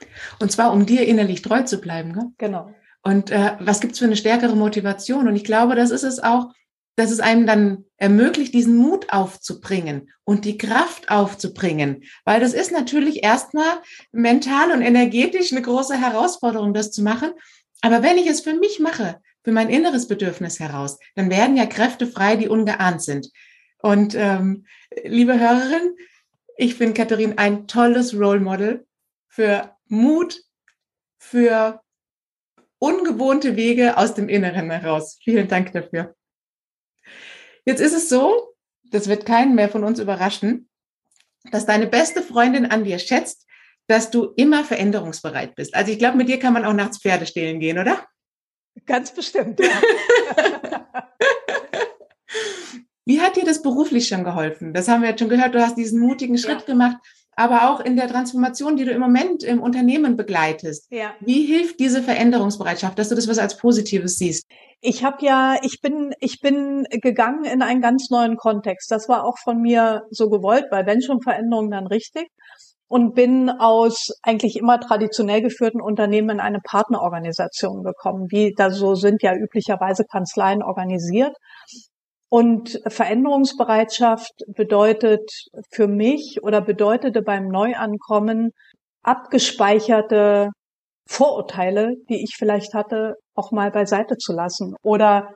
Und 0.40 0.52
zwar, 0.52 0.72
um 0.72 0.86
dir 0.86 1.06
innerlich 1.06 1.42
treu 1.42 1.62
zu 1.62 1.80
bleiben. 1.80 2.12
Gell? 2.12 2.26
Genau. 2.38 2.70
Und 3.02 3.30
äh, 3.30 3.52
was 3.60 3.80
gibt's 3.80 3.98
für 3.98 4.06
eine 4.06 4.16
stärkere 4.16 4.56
Motivation? 4.56 5.28
Und 5.28 5.36
ich 5.36 5.44
glaube, 5.44 5.74
das 5.74 5.90
ist 5.90 6.02
es 6.02 6.22
auch, 6.22 6.52
dass 6.96 7.10
es 7.10 7.20
einem 7.20 7.46
dann 7.46 7.84
ermöglicht, 7.98 8.54
diesen 8.54 8.76
Mut 8.76 9.12
aufzubringen 9.12 10.10
und 10.24 10.44
die 10.44 10.56
Kraft 10.56 11.10
aufzubringen. 11.10 12.04
Weil 12.24 12.40
das 12.40 12.54
ist 12.54 12.72
natürlich 12.72 13.22
erstmal 13.22 13.82
mental 14.12 14.72
und 14.72 14.82
energetisch 14.82 15.52
eine 15.52 15.62
große 15.62 16.00
Herausforderung, 16.00 16.72
das 16.72 16.92
zu 16.92 17.02
machen. 17.02 17.32
Aber 17.82 18.02
wenn 18.02 18.16
ich 18.16 18.26
es 18.26 18.40
für 18.40 18.54
mich 18.54 18.80
mache, 18.80 19.20
für 19.42 19.52
mein 19.52 19.68
inneres 19.68 20.08
Bedürfnis 20.08 20.60
heraus, 20.60 20.98
dann 21.16 21.30
werden 21.30 21.56
ja 21.56 21.66
Kräfte 21.66 22.06
frei, 22.06 22.36
die 22.36 22.48
ungeahnt 22.48 23.02
sind. 23.02 23.30
Und 23.80 24.14
ähm, 24.14 24.66
liebe 25.04 25.38
Hörerin, 25.38 25.96
ich 26.56 26.74
finde 26.74 26.94
Katharin 26.94 27.38
ein 27.38 27.66
tolles 27.66 28.14
Role 28.14 28.40
Model 28.40 28.86
für 29.28 29.76
Mut, 29.86 30.40
für 31.18 31.80
ungewohnte 32.78 33.56
Wege 33.56 33.96
aus 33.96 34.14
dem 34.14 34.28
Inneren 34.28 34.70
heraus. 34.70 35.18
Vielen 35.22 35.48
Dank 35.48 35.72
dafür. 35.72 36.14
Jetzt 37.68 37.80
ist 37.82 37.92
es 37.92 38.08
so, 38.08 38.54
das 38.84 39.08
wird 39.08 39.26
keinen 39.26 39.54
mehr 39.54 39.68
von 39.68 39.84
uns 39.84 39.98
überraschen, 39.98 40.70
dass 41.52 41.66
deine 41.66 41.86
beste 41.86 42.22
Freundin 42.22 42.64
an 42.64 42.82
dir 42.82 42.98
schätzt, 42.98 43.46
dass 43.88 44.10
du 44.10 44.32
immer 44.36 44.64
veränderungsbereit 44.64 45.54
bist. 45.54 45.74
Also 45.74 45.92
ich 45.92 45.98
glaube, 45.98 46.16
mit 46.16 46.30
dir 46.30 46.38
kann 46.38 46.54
man 46.54 46.64
auch 46.64 46.72
nachts 46.72 46.96
Pferde 46.96 47.26
stehlen 47.26 47.60
gehen, 47.60 47.78
oder? 47.78 48.06
Ganz 48.86 49.12
bestimmt. 49.12 49.60
Ja. 49.60 49.68
Wie 53.04 53.20
hat 53.20 53.36
dir 53.36 53.44
das 53.44 53.60
beruflich 53.60 54.08
schon 54.08 54.24
geholfen? 54.24 54.72
Das 54.72 54.88
haben 54.88 55.02
wir 55.02 55.10
jetzt 55.10 55.20
schon 55.20 55.28
gehört. 55.28 55.54
Du 55.54 55.60
hast 55.60 55.76
diesen 55.76 56.00
mutigen 56.00 56.38
Schritt 56.38 56.60
ja. 56.60 56.64
gemacht, 56.64 56.96
aber 57.38 57.70
auch 57.70 57.78
in 57.78 57.94
der 57.94 58.08
Transformation, 58.08 58.74
die 58.74 58.84
du 58.84 58.90
im 58.90 59.00
Moment 59.00 59.44
im 59.44 59.62
Unternehmen 59.62 60.16
begleitest. 60.16 60.88
Ja. 60.90 61.14
Wie 61.20 61.46
hilft 61.46 61.78
diese 61.78 62.02
Veränderungsbereitschaft, 62.02 62.98
dass 62.98 63.10
du 63.10 63.14
das 63.14 63.28
was 63.28 63.38
als 63.38 63.56
Positives 63.56 64.16
siehst? 64.16 64.44
Ich 64.80 65.04
habe 65.04 65.24
ja, 65.24 65.56
ich 65.62 65.80
bin, 65.80 66.12
ich 66.18 66.40
bin 66.40 66.84
gegangen 66.90 67.44
in 67.44 67.62
einen 67.62 67.80
ganz 67.80 68.10
neuen 68.10 68.36
Kontext. 68.36 68.90
Das 68.90 69.08
war 69.08 69.24
auch 69.24 69.38
von 69.38 69.60
mir 69.60 70.02
so 70.10 70.30
gewollt, 70.30 70.64
weil 70.72 70.84
wenn 70.86 71.00
schon 71.00 71.22
Veränderung, 71.22 71.70
dann 71.70 71.86
richtig. 71.86 72.26
Und 72.88 73.14
bin 73.14 73.50
aus 73.50 74.08
eigentlich 74.22 74.56
immer 74.56 74.80
traditionell 74.80 75.40
geführten 75.40 75.80
Unternehmen 75.80 76.30
in 76.30 76.40
eine 76.40 76.58
Partnerorganisation 76.58 77.84
gekommen. 77.84 78.26
Wie 78.30 78.52
da 78.56 78.70
so 78.70 78.96
sind 78.96 79.22
ja 79.22 79.32
üblicherweise 79.36 80.04
Kanzleien 80.10 80.64
organisiert. 80.64 81.36
Und 82.30 82.78
Veränderungsbereitschaft 82.86 84.32
bedeutet 84.48 85.30
für 85.70 85.88
mich 85.88 86.38
oder 86.42 86.60
bedeutete 86.60 87.22
beim 87.22 87.48
Neuankommen 87.48 88.50
abgespeicherte 89.02 90.50
Vorurteile, 91.08 91.94
die 92.10 92.22
ich 92.22 92.34
vielleicht 92.36 92.74
hatte, 92.74 93.14
auch 93.34 93.50
mal 93.50 93.70
beiseite 93.70 94.16
zu 94.18 94.34
lassen 94.34 94.74
oder 94.82 95.34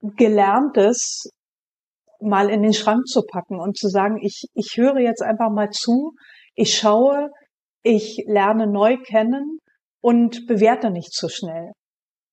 gelerntes 0.00 1.28
mal 2.20 2.50
in 2.50 2.62
den 2.62 2.72
Schrank 2.72 3.06
zu 3.06 3.22
packen 3.22 3.58
und 3.58 3.76
zu 3.76 3.88
sagen, 3.88 4.18
ich, 4.22 4.44
ich 4.54 4.76
höre 4.76 4.98
jetzt 4.98 5.22
einfach 5.22 5.50
mal 5.50 5.70
zu, 5.70 6.12
ich 6.54 6.76
schaue, 6.76 7.30
ich 7.82 8.22
lerne 8.26 8.68
neu 8.68 8.96
kennen 8.98 9.58
und 10.00 10.46
bewerte 10.46 10.90
nicht 10.90 11.12
zu 11.12 11.28
schnell. 11.28 11.72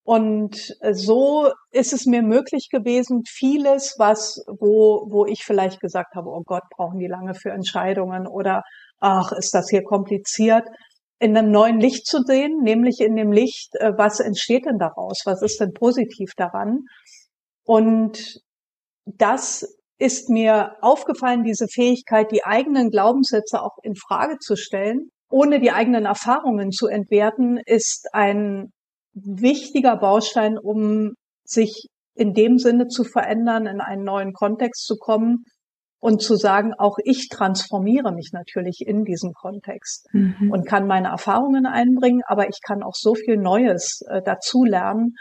Und 0.10 0.76
so 0.91 1.52
ist 1.69 1.93
es 1.93 2.08
mir 2.08 2.24
möglich 2.24 2.69
gewesen, 2.72 3.22
vieles, 3.28 3.93
was, 4.00 4.43
wo, 4.48 5.06
wo 5.08 5.28
ich 5.28 5.43
vielleicht 5.43 5.80
gesagt 5.82 6.15
habe, 6.15 6.30
oh 6.30 6.41
Gott, 6.43 6.63
brauchen 6.76 6.98
die 6.98 7.06
lange 7.06 7.36
für 7.36 7.52
Entscheidungen 7.52 8.26
oder 8.26 8.63
ach, 9.00 9.32
ist 9.34 9.54
das 9.54 9.69
hier 9.69 9.84
kompliziert, 9.84 10.67
in 11.19 11.38
einem 11.38 11.52
neuen 11.52 11.80
Licht 11.80 12.08
zu 12.08 12.24
sehen, 12.24 12.63
nämlich 12.63 13.02
in 13.02 13.15
dem 13.15 13.32
Licht, 13.32 13.76
äh, 13.76 13.91
was 13.98 14.19
entsteht 14.19 14.65
denn 14.65 14.80
daraus? 14.80 15.22
Was 15.26 15.43
ist 15.43 15.60
denn 15.60 15.74
positiv 15.74 16.32
daran? 16.36 16.86
Und 17.63 18.41
das 19.06 19.78
ist 20.00 20.28
mir 20.28 20.72
aufgefallen, 20.82 21.43
diese 21.43 21.67
Fähigkeit, 21.67 22.32
die 22.32 22.43
eigenen 22.43 22.89
Glaubenssätze 22.89 23.62
auch 23.62 23.78
in 23.84 23.93
Frage 23.93 24.39
zu 24.39 24.56
stellen, 24.56 25.12
ohne 25.30 25.60
die 25.60 25.69
eigenen 25.69 26.06
Erfahrungen 26.06 26.72
zu 26.72 26.88
entwerten, 26.88 27.60
ist 27.63 28.08
ein 28.12 28.72
wichtiger 29.13 29.98
Baustein, 29.98 30.58
um 30.58 31.13
sich 31.43 31.88
in 32.15 32.34
dem 32.34 32.58
Sinne 32.58 32.88
zu 32.88 33.04
verändern, 33.04 33.65
in 33.65 33.82
einen 33.82 34.04
neuen 34.04 34.34
Kontext 34.34 34.86
zu 34.86 34.98
kommen 34.98 35.45
und 36.00 36.22
zu 36.22 36.36
sagen, 36.36 36.74
auch 36.78 36.98
ich 37.04 37.28
transformiere 37.30 38.13
mich 38.13 38.32
natürlich 38.32 38.82
in 38.86 39.04
diesem 39.04 39.34
Kontext 39.34 40.08
mhm. 40.13 40.52
und 40.52 40.65
kann 40.65 40.88
meine 40.88 41.10
Erfahrungen 41.10 41.65
einbringen, 41.65 42.22
aber 42.26 42.48
ich 42.48 42.60
kann 42.65 42.84
auch 42.84 42.95
so 42.95 43.15
viel 43.15 43.38
Neues 43.38 44.02
äh, 44.10 44.22
dazu 44.24 44.63
lernen. 44.63 45.15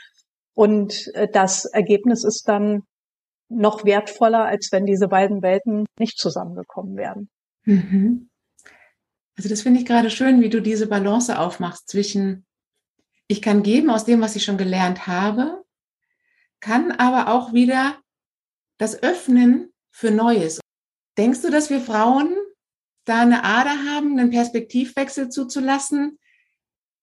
Und 0.55 1.09
äh, 1.15 1.29
das 1.33 1.65
Ergebnis 1.65 2.25
ist 2.25 2.45
dann 2.47 2.83
noch 3.49 3.85
wertvoller, 3.85 4.45
als 4.45 4.69
wenn 4.73 4.85
diese 4.85 5.09
beiden 5.09 5.43
Welten 5.43 5.87
nicht 5.99 6.19
zusammengekommen 6.19 6.97
wären. 6.97 7.29
Mhm. 7.65 8.29
Also 9.37 9.49
das 9.49 9.63
finde 9.63 9.81
ich 9.81 9.87
gerade 9.87 10.11
schön, 10.11 10.41
wie 10.41 10.49
du 10.49 10.61
diese 10.61 10.89
Balance 10.89 11.39
aufmachst 11.39 11.89
zwischen, 11.89 12.45
ich 13.29 13.43
kann 13.43 13.63
geben 13.63 13.91
aus 13.91 14.05
dem, 14.05 14.21
was 14.21 14.35
ich 14.37 14.45
schon 14.45 14.59
gelernt 14.59 15.07
habe, 15.07 15.65
kann 16.61 16.91
aber 16.93 17.33
auch 17.33 17.53
wieder 17.53 17.97
das 18.79 19.03
öffnen 19.03 19.73
für 19.91 20.11
Neues. 20.11 20.61
Denkst 21.17 21.43
du, 21.43 21.51
dass 21.51 21.71
wir 21.71 21.81
Frauen 21.81 22.35
da 23.05 23.21
eine 23.21 23.45
Ader 23.45 23.77
haben, 23.91 24.19
einen 24.19 24.31
Perspektivwechsel 24.31 25.29
zuzulassen, 25.29 26.19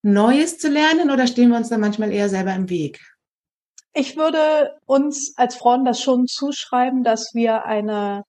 Neues 0.02 0.58
zu 0.58 0.68
lernen 0.68 1.10
oder 1.10 1.26
stehen 1.26 1.50
wir 1.50 1.56
uns 1.56 1.68
da 1.68 1.78
manchmal 1.78 2.12
eher 2.12 2.28
selber 2.28 2.54
im 2.54 2.68
Weg? 2.68 3.00
Ich 3.92 4.16
würde 4.16 4.78
uns 4.84 5.32
als 5.36 5.56
Frauen 5.56 5.84
das 5.84 6.00
schon 6.00 6.26
zuschreiben, 6.26 7.02
dass 7.02 7.34
wir 7.34 7.64
eine 7.64 8.24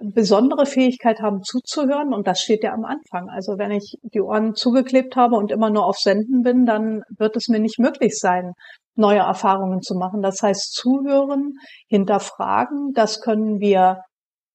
besondere 0.00 0.66
Fähigkeit 0.66 1.20
haben 1.20 1.42
zuzuhören 1.42 2.12
und 2.12 2.26
das 2.26 2.40
steht 2.40 2.64
ja 2.64 2.72
am 2.72 2.84
Anfang. 2.84 3.28
Also 3.28 3.58
wenn 3.58 3.70
ich 3.70 3.96
die 4.02 4.20
Ohren 4.20 4.54
zugeklebt 4.54 5.16
habe 5.16 5.36
und 5.36 5.52
immer 5.52 5.70
nur 5.70 5.86
auf 5.86 5.96
Senden 5.98 6.42
bin, 6.42 6.66
dann 6.66 7.02
wird 7.16 7.36
es 7.36 7.48
mir 7.48 7.60
nicht 7.60 7.78
möglich 7.78 8.18
sein, 8.18 8.52
neue 8.96 9.20
Erfahrungen 9.20 9.82
zu 9.82 9.94
machen. 9.94 10.22
Das 10.22 10.42
heißt, 10.42 10.72
zuhören, 10.72 11.52
hinterfragen, 11.88 12.92
das 12.92 13.20
können 13.20 13.60
wir 13.60 14.02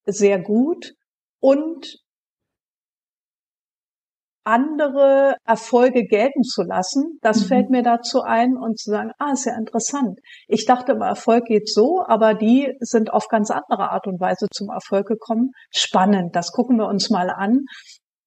sehr 0.06 0.40
gut 0.40 0.94
und 1.40 1.88
andere 4.44 5.36
Erfolge 5.46 6.06
gelten 6.06 6.44
zu 6.44 6.64
lassen. 6.64 7.20
Das 7.22 7.42
mhm. 7.42 7.46
fällt 7.46 7.70
mir 7.70 7.84
dazu 7.84 8.22
ein 8.22 8.58
und 8.58 8.80
zu 8.80 8.92
sagen, 8.92 9.12
ah, 9.20 9.32
ist 9.34 9.46
ja 9.46 9.58
interessant. 9.58 10.20
Ich 10.48 10.66
dachte 10.66 10.94
immer, 10.94 11.08
Erfolg 11.08 11.46
geht 11.46 11.70
so, 11.70 12.04
aber 12.06 12.34
die 12.34 12.74
sind 12.80 13.12
auf 13.14 13.28
ganz 13.28 13.52
andere 13.52 13.92
Art 13.92 14.08
und 14.08 14.20
Weise 14.20 14.48
zum 14.52 14.70
Erfolg 14.70 15.08
gekommen. 15.08 15.52
Spannend, 15.72 16.36
das 16.36 16.52
gucken 16.52 16.78
wir 16.78 16.88
uns 16.88 17.10
mal 17.10 17.30
an. 17.30 17.66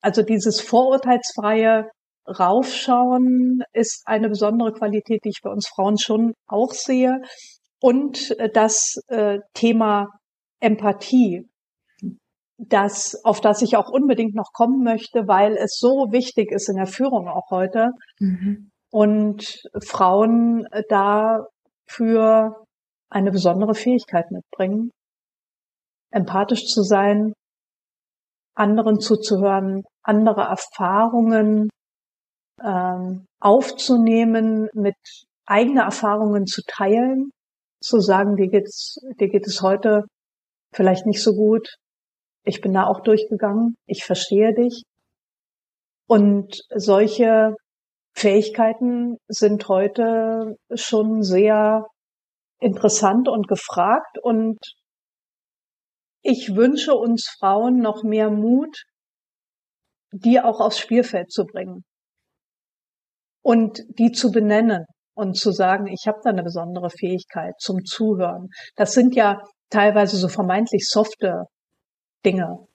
Also 0.01 0.23
dieses 0.23 0.61
vorurteilsfreie 0.61 1.91
Raufschauen 2.29 3.63
ist 3.73 4.03
eine 4.05 4.29
besondere 4.29 4.73
Qualität, 4.73 5.21
die 5.25 5.31
ich 5.31 5.41
bei 5.43 5.51
uns 5.51 5.69
Frauen 5.69 5.99
schon 5.99 6.35
auch 6.47 6.73
sehe. 6.73 7.21
Und 7.81 8.37
das 8.55 9.01
äh, 9.09 9.39
Thema 9.55 10.07
Empathie 10.61 11.49
das, 12.69 13.25
auf 13.25 13.41
das 13.41 13.63
ich 13.63 13.77
auch 13.77 13.91
unbedingt 13.91 14.35
noch 14.35 14.53
kommen 14.53 14.83
möchte, 14.83 15.27
weil 15.27 15.57
es 15.57 15.79
so 15.79 16.13
wichtig 16.13 16.51
ist 16.53 16.69
in 16.69 16.77
der 16.77 16.87
Führung 16.87 17.29
auch 17.29 17.51
heute. 17.51 17.91
Mhm. 18.19 18.71
Und 18.91 19.63
Frauen 19.85 20.67
dafür 20.89 22.65
eine 23.09 23.31
besondere 23.31 23.75
Fähigkeit 23.75 24.31
mitbringen, 24.31 24.91
empathisch 26.11 26.67
zu 26.67 26.83
sein, 26.83 27.33
anderen 28.55 29.01
zuzuhören, 29.01 29.83
andere 30.03 30.43
Erfahrungen 30.43 31.71
ähm, 32.63 33.25
aufzunehmen, 33.41 34.69
mit 34.75 34.97
eigene 35.47 35.83
Erfahrungen 35.83 36.47
zu 36.47 36.63
teilen, 36.67 37.31
zu 37.81 37.99
sagen, 37.99 38.37
dir 38.37 38.49
geht's, 38.49 38.99
dir 39.19 39.29
geht 39.29 39.47
es 39.47 39.63
heute 39.63 40.05
vielleicht 40.75 41.07
nicht 41.07 41.23
so 41.23 41.33
gut, 41.33 41.69
ich 42.45 42.61
bin 42.61 42.73
da 42.73 42.87
auch 42.87 43.01
durchgegangen. 43.01 43.77
Ich 43.87 44.05
verstehe 44.05 44.55
dich. 44.55 44.83
Und 46.09 46.61
solche 46.75 47.55
Fähigkeiten 48.15 49.17
sind 49.29 49.69
heute 49.69 50.57
schon 50.75 51.23
sehr 51.23 51.87
interessant 52.59 53.29
und 53.29 53.49
gefragt. 53.49 54.19
Und 54.23 54.59
ich 56.23 56.55
wünsche 56.55 56.95
uns 56.95 57.29
Frauen 57.39 57.79
noch 57.79 58.03
mehr 58.03 58.31
Mut, 58.31 58.77
die 60.13 60.41
auch 60.41 60.61
aufs 60.61 60.79
Spielfeld 60.79 61.31
zu 61.31 61.45
bringen 61.45 61.85
und 63.43 63.81
die 63.99 64.13
zu 64.13 64.31
benennen 64.31 64.85
und 65.15 65.37
zu 65.37 65.51
sagen, 65.51 65.87
ich 65.87 66.07
habe 66.07 66.19
da 66.23 66.31
eine 66.31 66.43
besondere 66.43 66.91
Fähigkeit 66.91 67.55
zum 67.59 67.85
Zuhören. 67.85 68.49
Das 68.77 68.93
sind 68.93 69.15
ja 69.15 69.43
teilweise 69.71 70.17
so 70.17 70.29
vermeintlich 70.29 70.87
softe 70.89 71.45
Dinge. 72.25 72.67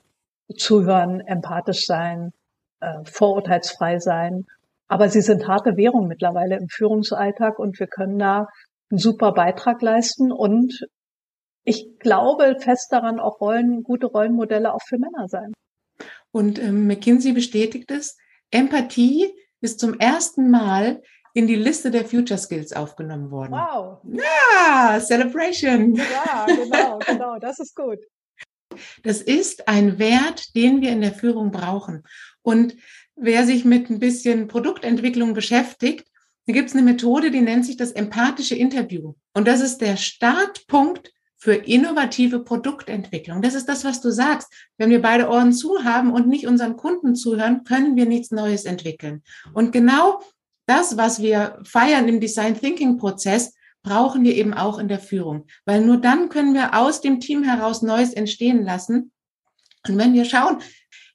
Zuhören, 0.55 1.19
empathisch 1.21 1.85
sein, 1.85 2.31
äh, 2.79 3.03
vorurteilsfrei 3.03 3.99
sein. 3.99 4.45
Aber 4.87 5.09
sie 5.09 5.21
sind 5.21 5.47
harte 5.47 5.75
Währung 5.75 6.07
mittlerweile 6.07 6.57
im 6.57 6.69
Führungsalltag 6.69 7.59
und 7.59 7.79
wir 7.79 7.87
können 7.87 8.17
da 8.17 8.47
einen 8.89 8.99
super 8.99 9.33
Beitrag 9.33 9.81
leisten 9.81 10.31
und 10.31 10.87
ich 11.65 11.99
glaube 11.99 12.55
fest 12.59 12.87
daran, 12.91 13.19
auch 13.19 13.41
Rollen, 13.41 13.83
gute 13.83 14.07
Rollenmodelle 14.07 14.73
auch 14.73 14.81
für 14.87 14.97
Männer 14.97 15.27
sein. 15.27 15.51
Und 16.31 16.59
ähm, 16.59 16.87
McKinsey 16.87 17.33
bestätigt 17.33 17.91
es, 17.91 18.17
Empathie 18.51 19.33
ist 19.59 19.79
zum 19.79 19.99
ersten 19.99 20.49
Mal 20.49 21.01
in 21.33 21.45
die 21.45 21.55
Liste 21.55 21.91
der 21.91 22.05
Future 22.05 22.37
Skills 22.39 22.73
aufgenommen 22.73 23.31
worden. 23.31 23.51
Wow. 23.51 23.99
Ja, 24.03 24.99
Celebration. 24.99 25.95
Ja, 25.95 26.45
genau, 26.45 26.99
genau, 27.05 27.37
das 27.39 27.59
ist 27.59 27.75
gut. 27.75 27.99
Das 29.03 29.21
ist 29.21 29.67
ein 29.67 29.99
Wert, 29.99 30.55
den 30.55 30.81
wir 30.81 30.91
in 30.91 31.01
der 31.01 31.13
Führung 31.13 31.51
brauchen. 31.51 32.03
Und 32.41 32.75
wer 33.15 33.45
sich 33.45 33.65
mit 33.65 33.89
ein 33.89 33.99
bisschen 33.99 34.47
Produktentwicklung 34.47 35.33
beschäftigt, 35.33 36.07
da 36.45 36.53
gibt 36.53 36.69
es 36.69 36.75
eine 36.75 36.83
Methode, 36.83 37.29
die 37.29 37.41
nennt 37.41 37.65
sich 37.65 37.75
das 37.75 37.91
empathische 37.91 38.55
Interview. 38.55 39.13
Und 39.33 39.47
das 39.47 39.59
ist 39.59 39.79
der 39.79 39.97
Startpunkt 39.97 41.11
für 41.35 41.53
innovative 41.53 42.39
Produktentwicklung. 42.39 43.41
Das 43.41 43.53
ist 43.53 43.67
das, 43.67 43.83
was 43.83 44.01
du 44.01 44.11
sagst. 44.11 44.51
Wenn 44.77 44.89
wir 44.89 45.01
beide 45.01 45.29
Ohren 45.29 45.53
zu 45.53 45.83
haben 45.83 46.11
und 46.11 46.27
nicht 46.27 46.47
unseren 46.47 46.77
Kunden 46.77 47.15
zuhören, 47.15 47.63
können 47.63 47.95
wir 47.95 48.05
nichts 48.05 48.31
Neues 48.31 48.65
entwickeln. 48.65 49.23
Und 49.53 49.71
genau 49.71 50.21
das, 50.65 50.97
was 50.97 51.21
wir 51.21 51.59
feiern 51.63 52.07
im 52.07 52.19
Design 52.19 52.59
Thinking 52.59 52.97
Prozess, 52.97 53.53
brauchen 53.87 54.23
wir 54.23 54.35
eben 54.35 54.53
auch 54.53 54.79
in 54.79 54.87
der 54.87 54.99
Führung, 54.99 55.45
weil 55.65 55.81
nur 55.81 55.97
dann 55.97 56.29
können 56.29 56.53
wir 56.53 56.77
aus 56.77 57.01
dem 57.01 57.19
Team 57.19 57.43
heraus 57.43 57.81
Neues 57.81 58.13
entstehen 58.13 58.63
lassen. 58.63 59.11
Und 59.87 59.97
wenn 59.97 60.13
wir 60.13 60.25
schauen, 60.25 60.57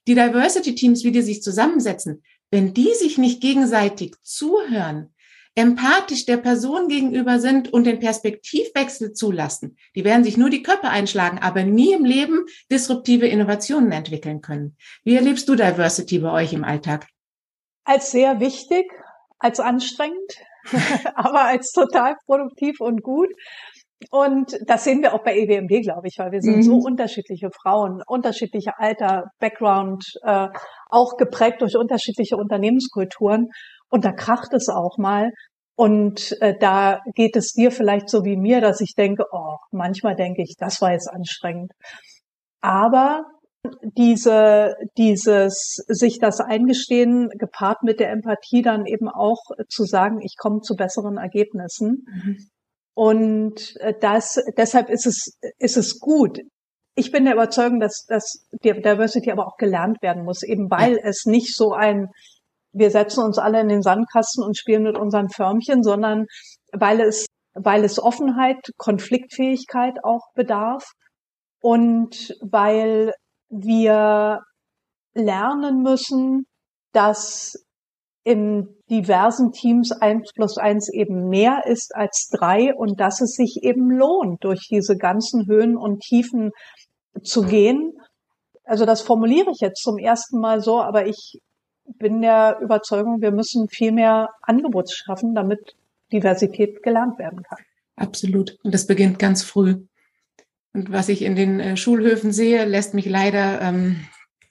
die 0.07 0.15
Diversity 0.15 0.75
Teams, 0.75 1.03
wie 1.03 1.11
die 1.11 1.21
sich 1.21 1.43
zusammensetzen, 1.43 2.23
wenn 2.51 2.73
die 2.73 2.93
sich 2.93 3.17
nicht 3.17 3.41
gegenseitig 3.41 4.15
zuhören, 4.21 5.13
empathisch 5.55 6.25
der 6.25 6.37
Person 6.37 6.87
gegenüber 6.87 7.39
sind 7.39 7.71
und 7.71 7.85
den 7.85 7.99
Perspektivwechsel 7.99 9.13
zulassen, 9.13 9.77
die 9.95 10.03
werden 10.03 10.23
sich 10.23 10.37
nur 10.37 10.49
die 10.49 10.63
Köpfe 10.63 10.89
einschlagen, 10.89 11.39
aber 11.39 11.63
nie 11.63 11.93
im 11.93 12.05
Leben 12.05 12.45
disruptive 12.71 13.27
Innovationen 13.27 13.91
entwickeln 13.91 14.41
können. 14.41 14.77
Wie 15.03 15.15
erlebst 15.15 15.47
du 15.47 15.55
Diversity 15.55 16.19
bei 16.19 16.31
euch 16.31 16.53
im 16.53 16.63
Alltag? 16.63 17.07
Als 17.83 18.11
sehr 18.11 18.39
wichtig, 18.39 18.91
als 19.37 19.59
anstrengend, 19.59 20.37
aber 21.15 21.45
als 21.45 21.71
total 21.71 22.15
produktiv 22.25 22.79
und 22.79 23.01
gut. 23.01 23.29
Und 24.11 24.57
das 24.65 24.83
sehen 24.83 25.01
wir 25.01 25.13
auch 25.13 25.23
bei 25.23 25.35
EWMD, 25.37 25.81
glaube 25.83 26.07
ich, 26.07 26.15
weil 26.17 26.31
wir 26.31 26.41
sind 26.41 26.57
mhm. 26.57 26.63
so 26.63 26.75
unterschiedliche 26.75 27.49
Frauen, 27.51 28.01
unterschiedliche 28.05 28.71
Alter, 28.77 29.25
Background, 29.39 30.03
äh, 30.23 30.49
auch 30.89 31.15
geprägt 31.17 31.61
durch 31.61 31.77
unterschiedliche 31.77 32.35
Unternehmenskulturen. 32.35 33.47
Und 33.89 34.05
da 34.05 34.11
kracht 34.11 34.53
es 34.53 34.67
auch 34.69 34.97
mal. 34.97 35.29
Und 35.75 36.35
äh, 36.41 36.53
da 36.59 36.99
geht 37.15 37.35
es 37.35 37.53
dir 37.53 37.71
vielleicht 37.71 38.09
so 38.09 38.23
wie 38.23 38.37
mir, 38.37 38.61
dass 38.61 38.81
ich 38.81 38.93
denke, 38.95 39.23
oh, 39.31 39.55
manchmal 39.71 40.15
denke 40.15 40.43
ich, 40.43 40.55
das 40.57 40.81
war 40.81 40.91
jetzt 40.91 41.09
anstrengend. 41.09 41.71
Aber 42.61 43.23
diese, 43.97 44.75
dieses, 44.97 45.83
sich 45.87 46.19
das 46.19 46.39
eingestehen, 46.39 47.29
gepaart 47.37 47.83
mit 47.83 47.99
der 47.99 48.11
Empathie 48.11 48.61
dann 48.61 48.85
eben 48.85 49.07
auch 49.07 49.39
zu 49.69 49.85
sagen, 49.85 50.21
ich 50.21 50.35
komme 50.37 50.61
zu 50.61 50.75
besseren 50.75 51.17
Ergebnissen. 51.17 52.05
Mhm. 52.07 52.37
Und 52.95 53.75
äh, 53.79 53.93
das, 53.99 54.39
deshalb 54.57 54.89
ist 54.89 55.05
es, 55.05 55.39
ist 55.59 55.77
es 55.77 55.99
gut. 55.99 56.39
Ich 56.95 57.11
bin 57.11 57.25
der 57.25 57.33
Überzeugung, 57.33 57.79
dass, 57.79 58.05
dass 58.07 58.45
die 58.63 58.71
Diversity 58.71 59.31
aber 59.31 59.47
auch 59.47 59.57
gelernt 59.57 60.01
werden 60.01 60.23
muss, 60.23 60.43
eben 60.43 60.69
weil 60.69 60.99
es 61.01 61.25
nicht 61.25 61.55
so 61.55 61.71
ein, 61.71 62.07
wir 62.71 62.91
setzen 62.91 63.23
uns 63.23 63.39
alle 63.39 63.61
in 63.61 63.69
den 63.69 63.81
Sandkasten 63.81 64.43
und 64.43 64.57
spielen 64.57 64.83
mit 64.83 64.97
unseren 64.97 65.29
Förmchen, 65.29 65.83
sondern 65.83 66.25
weil 66.71 67.01
es 67.01 67.25
weil 67.55 67.83
es 67.83 68.01
Offenheit, 68.01 68.57
Konfliktfähigkeit 68.77 70.03
auch 70.03 70.31
bedarf 70.33 70.85
und 71.61 72.35
weil 72.41 73.13
wir 73.61 74.41
lernen 75.13 75.81
müssen, 75.83 76.45
dass 76.91 77.53
in 78.23 78.67
diversen 78.89 79.51
Teams 79.51 79.91
eins 79.91 80.31
plus 80.33 80.57
eins 80.57 80.91
eben 80.91 81.27
mehr 81.27 81.63
ist 81.65 81.93
als 81.93 82.29
drei 82.31 82.73
und 82.73 82.99
dass 82.99 83.21
es 83.21 83.33
sich 83.33 83.59
eben 83.63 83.91
lohnt, 83.91 84.43
durch 84.43 84.67
diese 84.69 84.95
ganzen 84.95 85.45
Höhen 85.45 85.77
und 85.77 85.99
Tiefen 85.99 86.51
zu 87.21 87.43
gehen. 87.43 87.91
Also 88.63 88.85
das 88.85 89.01
formuliere 89.01 89.51
ich 89.51 89.59
jetzt 89.59 89.83
zum 89.83 89.97
ersten 89.97 90.39
Mal 90.39 90.61
so, 90.61 90.81
aber 90.81 91.05
ich 91.05 91.39
bin 91.99 92.21
der 92.21 92.59
Überzeugung, 92.61 93.21
wir 93.21 93.31
müssen 93.31 93.67
viel 93.69 93.91
mehr 93.91 94.29
Angebot 94.41 94.89
schaffen, 94.89 95.35
damit 95.35 95.59
Diversität 96.13 96.81
gelernt 96.81 97.19
werden 97.19 97.43
kann. 97.43 97.59
Absolut. 97.97 98.57
Und 98.63 98.73
das 98.73 98.87
beginnt 98.87 99.19
ganz 99.19 99.43
früh. 99.43 99.85
Und 100.73 100.91
was 100.91 101.09
ich 101.09 101.21
in 101.21 101.35
den 101.35 101.59
äh, 101.59 101.77
Schulhöfen 101.77 102.31
sehe, 102.31 102.65
lässt 102.65 102.93
mich 102.93 103.05
leider 103.05 103.61
ähm, 103.61 104.07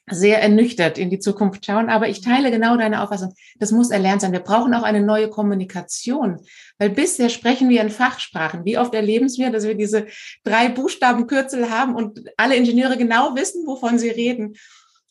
sehr 0.09 0.43
ernüchtert 0.43 0.99
in 0.99 1.11
die 1.11 1.19
Zukunft 1.19 1.65
schauen. 1.65 1.89
Aber 1.89 2.09
ich 2.09 2.21
teile 2.21 2.51
genau 2.51 2.77
deine 2.77 3.03
Auffassung. 3.03 3.35
Das 3.59 3.73
muss 3.73 3.91
erlernt 3.91 4.21
sein. 4.21 4.33
Wir 4.33 4.41
brauchen 4.41 4.75
auch 4.75 4.83
eine 4.83 5.03
neue 5.03 5.29
Kommunikation. 5.29 6.41
Weil 6.79 6.91
bisher 6.91 7.29
sprechen 7.29 7.69
wir 7.69 7.81
in 7.81 7.91
Fachsprachen. 7.91 8.65
Wie 8.65 8.79
oft 8.79 8.95
erleben 8.95 9.29
wir, 9.37 9.51
dass 9.51 9.65
wir 9.65 9.75
diese 9.75 10.07
drei 10.45 10.69
Buchstabenkürzel 10.69 11.71
haben 11.71 11.95
und 11.95 12.21
alle 12.37 12.57
Ingenieure 12.57 12.97
genau 12.97 13.35
wissen, 13.35 13.67
wovon 13.67 13.99
sie 13.99 14.11
reden. 14.11 14.55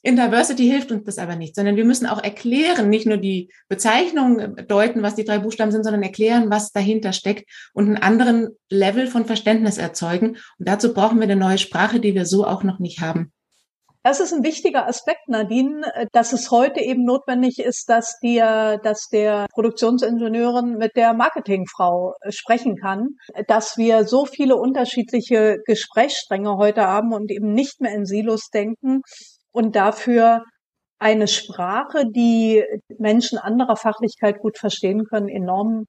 In 0.04 0.16
Diversity 0.16 0.68
hilft 0.68 0.92
uns 0.92 1.04
das 1.04 1.20
aber 1.20 1.36
nicht, 1.36 1.56
sondern 1.56 1.76
wir 1.76 1.86
müssen 1.86 2.08
auch 2.08 2.24
erklären, 2.24 2.90
nicht 2.90 3.06
nur 3.06 3.18
die 3.18 3.52
Bezeichnung 3.68 4.56
deuten, 4.68 5.04
was 5.04 5.16
die 5.16 5.26
drei 5.26 5.38
Buchstaben 5.38 5.72
sind, 5.72 5.84
sondern 5.84 6.02
erklären, 6.02 6.50
was 6.50 6.72
dahinter 6.72 7.14
steckt 7.14 7.48
und 7.74 7.86
einen 7.86 7.98
anderen 7.98 8.50
Level 8.70 9.06
von 9.06 9.26
Verständnis 9.26 9.78
erzeugen. 9.78 10.38
Und 10.58 10.68
dazu 10.68 10.94
brauchen 10.94 11.20
wir 11.20 11.26
eine 11.26 11.36
neue 11.36 11.60
Sprache, 11.60 12.00
die 12.00 12.16
wir 12.16 12.26
so 12.26 12.48
auch 12.48 12.64
noch 12.64 12.80
nicht 12.80 13.00
haben. 13.00 13.32
Das 14.04 14.20
ist 14.20 14.34
ein 14.34 14.44
wichtiger 14.44 14.88
Aspekt, 14.88 15.28
Nadine, 15.28 15.84
dass 16.12 16.34
es 16.34 16.50
heute 16.50 16.80
eben 16.80 17.06
notwendig 17.06 17.60
ist, 17.60 17.88
dass 17.88 18.18
der, 18.24 18.80
dass 18.80 19.10
der 19.10 19.46
Produktionsingenieurin 19.54 20.78
mit 20.78 20.96
der 20.96 21.14
Marketingfrau 21.14 22.16
sprechen 22.30 22.78
kann, 22.78 23.10
dass 23.48 23.78
wir 23.78 24.06
so 24.06 24.26
viele 24.26 24.56
unterschiedliche 24.56 25.60
Gesprächsstränge 25.68 26.58
heute 26.58 26.88
haben 26.88 27.14
und 27.14 27.30
eben 27.30 27.54
nicht 27.54 27.80
mehr 27.80 27.94
in 27.94 28.06
Silos 28.06 28.50
denken 28.52 29.02
und 29.52 29.76
dafür 29.76 30.44
eine 31.00 31.28
Sprache, 31.28 32.06
die 32.06 32.64
Menschen 32.98 33.38
anderer 33.38 33.76
Fachlichkeit 33.76 34.40
gut 34.40 34.58
verstehen 34.58 35.06
können, 35.06 35.30
enorm 35.30 35.86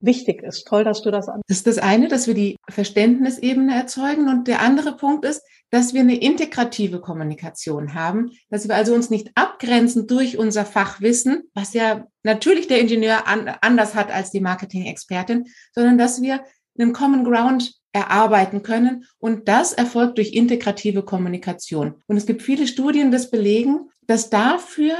wichtig 0.00 0.42
ist. 0.42 0.66
Toll, 0.66 0.84
dass 0.84 1.02
du 1.02 1.10
das 1.10 1.28
an. 1.28 1.40
Das 1.48 1.58
ist 1.58 1.66
das 1.66 1.78
eine, 1.78 2.08
dass 2.08 2.26
wir 2.26 2.34
die 2.34 2.56
Verständnisebene 2.68 3.74
erzeugen. 3.74 4.28
Und 4.28 4.46
der 4.46 4.60
andere 4.60 4.96
Punkt 4.96 5.24
ist, 5.24 5.42
dass 5.70 5.94
wir 5.94 6.02
eine 6.02 6.16
integrative 6.16 7.00
Kommunikation 7.00 7.94
haben, 7.94 8.30
dass 8.50 8.68
wir 8.68 8.76
also 8.76 8.94
uns 8.94 9.10
nicht 9.10 9.30
abgrenzen 9.34 10.06
durch 10.06 10.38
unser 10.38 10.64
Fachwissen, 10.64 11.50
was 11.54 11.74
ja 11.74 12.06
natürlich 12.22 12.68
der 12.68 12.80
Ingenieur 12.80 13.26
an, 13.26 13.48
anders 13.60 13.94
hat 13.94 14.12
als 14.12 14.30
die 14.30 14.40
Marketing-Expertin, 14.40 15.46
sondern 15.72 15.98
dass 15.98 16.22
wir 16.22 16.44
einen 16.78 16.92
Common 16.92 17.24
Ground 17.24 17.74
erarbeiten 17.92 18.62
können. 18.62 19.06
Und 19.18 19.48
das 19.48 19.72
erfolgt 19.72 20.18
durch 20.18 20.32
integrative 20.32 21.04
Kommunikation. 21.04 21.94
Und 22.06 22.16
es 22.16 22.26
gibt 22.26 22.42
viele 22.42 22.66
Studien, 22.66 23.10
das 23.10 23.30
belegen, 23.30 23.90
dass 24.06 24.30
dafür 24.30 24.94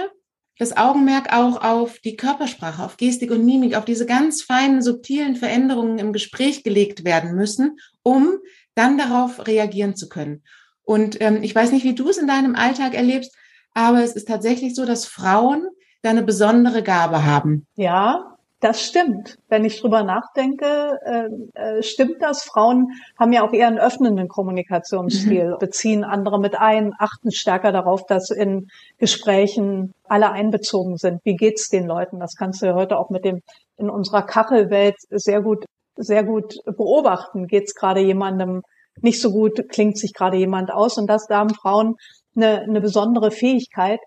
das 0.58 0.76
Augenmerk 0.76 1.32
auch 1.32 1.62
auf 1.62 1.98
die 1.98 2.16
Körpersprache, 2.16 2.84
auf 2.84 2.96
Gestik 2.96 3.32
und 3.32 3.44
Mimik, 3.44 3.74
auf 3.76 3.84
diese 3.84 4.06
ganz 4.06 4.42
feinen, 4.42 4.82
subtilen 4.82 5.34
Veränderungen 5.34 5.98
im 5.98 6.12
Gespräch 6.12 6.62
gelegt 6.62 7.04
werden 7.04 7.34
müssen, 7.34 7.78
um 8.04 8.38
dann 8.76 8.96
darauf 8.96 9.46
reagieren 9.46 9.96
zu 9.96 10.08
können. 10.08 10.44
Und 10.82 11.20
ähm, 11.20 11.42
ich 11.42 11.54
weiß 11.54 11.72
nicht, 11.72 11.84
wie 11.84 11.94
du 11.94 12.08
es 12.08 12.18
in 12.18 12.28
deinem 12.28 12.54
Alltag 12.54 12.94
erlebst, 12.94 13.34
aber 13.72 14.04
es 14.04 14.12
ist 14.12 14.28
tatsächlich 14.28 14.76
so, 14.76 14.84
dass 14.84 15.06
Frauen 15.06 15.66
da 16.02 16.10
eine 16.10 16.22
besondere 16.22 16.82
Gabe 16.82 17.24
haben. 17.24 17.66
Ja, 17.74 18.34
das 18.64 18.83
stimmt. 18.83 19.37
Wenn 19.48 19.66
ich 19.66 19.79
drüber 19.79 20.03
nachdenke, 20.03 20.98
äh, 21.05 21.29
äh, 21.53 21.83
stimmt 21.83 22.16
das. 22.20 22.44
Frauen 22.44 22.87
haben 23.18 23.35
ja 23.35 23.46
auch 23.46 23.53
eher 23.53 23.66
einen 23.66 23.79
öffnenden 23.79 24.27
Kommunikationsstil, 24.27 25.50
mhm. 25.50 25.59
beziehen 25.59 26.03
andere 26.03 26.40
mit 26.40 26.57
ein, 26.57 26.92
achten 26.98 27.31
stärker 27.31 27.72
darauf, 27.72 28.07
dass 28.07 28.31
in 28.31 28.68
Gesprächen 28.98 29.92
alle 30.05 30.33
einbezogen 30.33 30.96
sind. 30.96 31.20
Wie 31.24 31.37
geht's 31.37 31.68
den 31.68 31.87
Leuten? 31.87 32.20
Das 32.20 32.37
kannst 32.37 32.62
du 32.62 32.66
ja 32.66 32.74
heute 32.74 32.98
auch 32.98 33.11
mit 33.11 33.27
dem 33.27 33.40
in 33.77 33.90
unserer 33.90 34.22
Kachelwelt 34.22 34.96
sehr 35.11 35.42
gut 35.42 35.66
sehr 35.96 36.24
gut 36.24 36.55
beobachten. 36.64 37.46
Geht's 37.46 37.74
gerade 37.74 38.00
jemandem 38.00 38.62
nicht 39.00 39.20
so 39.20 39.31
gut? 39.31 39.68
Klingt 39.68 39.98
sich 39.98 40.12
gerade 40.14 40.38
jemand 40.38 40.72
aus? 40.72 40.96
Und 40.96 41.07
das 41.07 41.27
da 41.27 41.38
haben 41.38 41.55
Frauen 41.55 41.96
eine, 42.35 42.62
eine 42.62 42.81
besondere 42.81 43.31
Fähigkeit, 43.31 44.00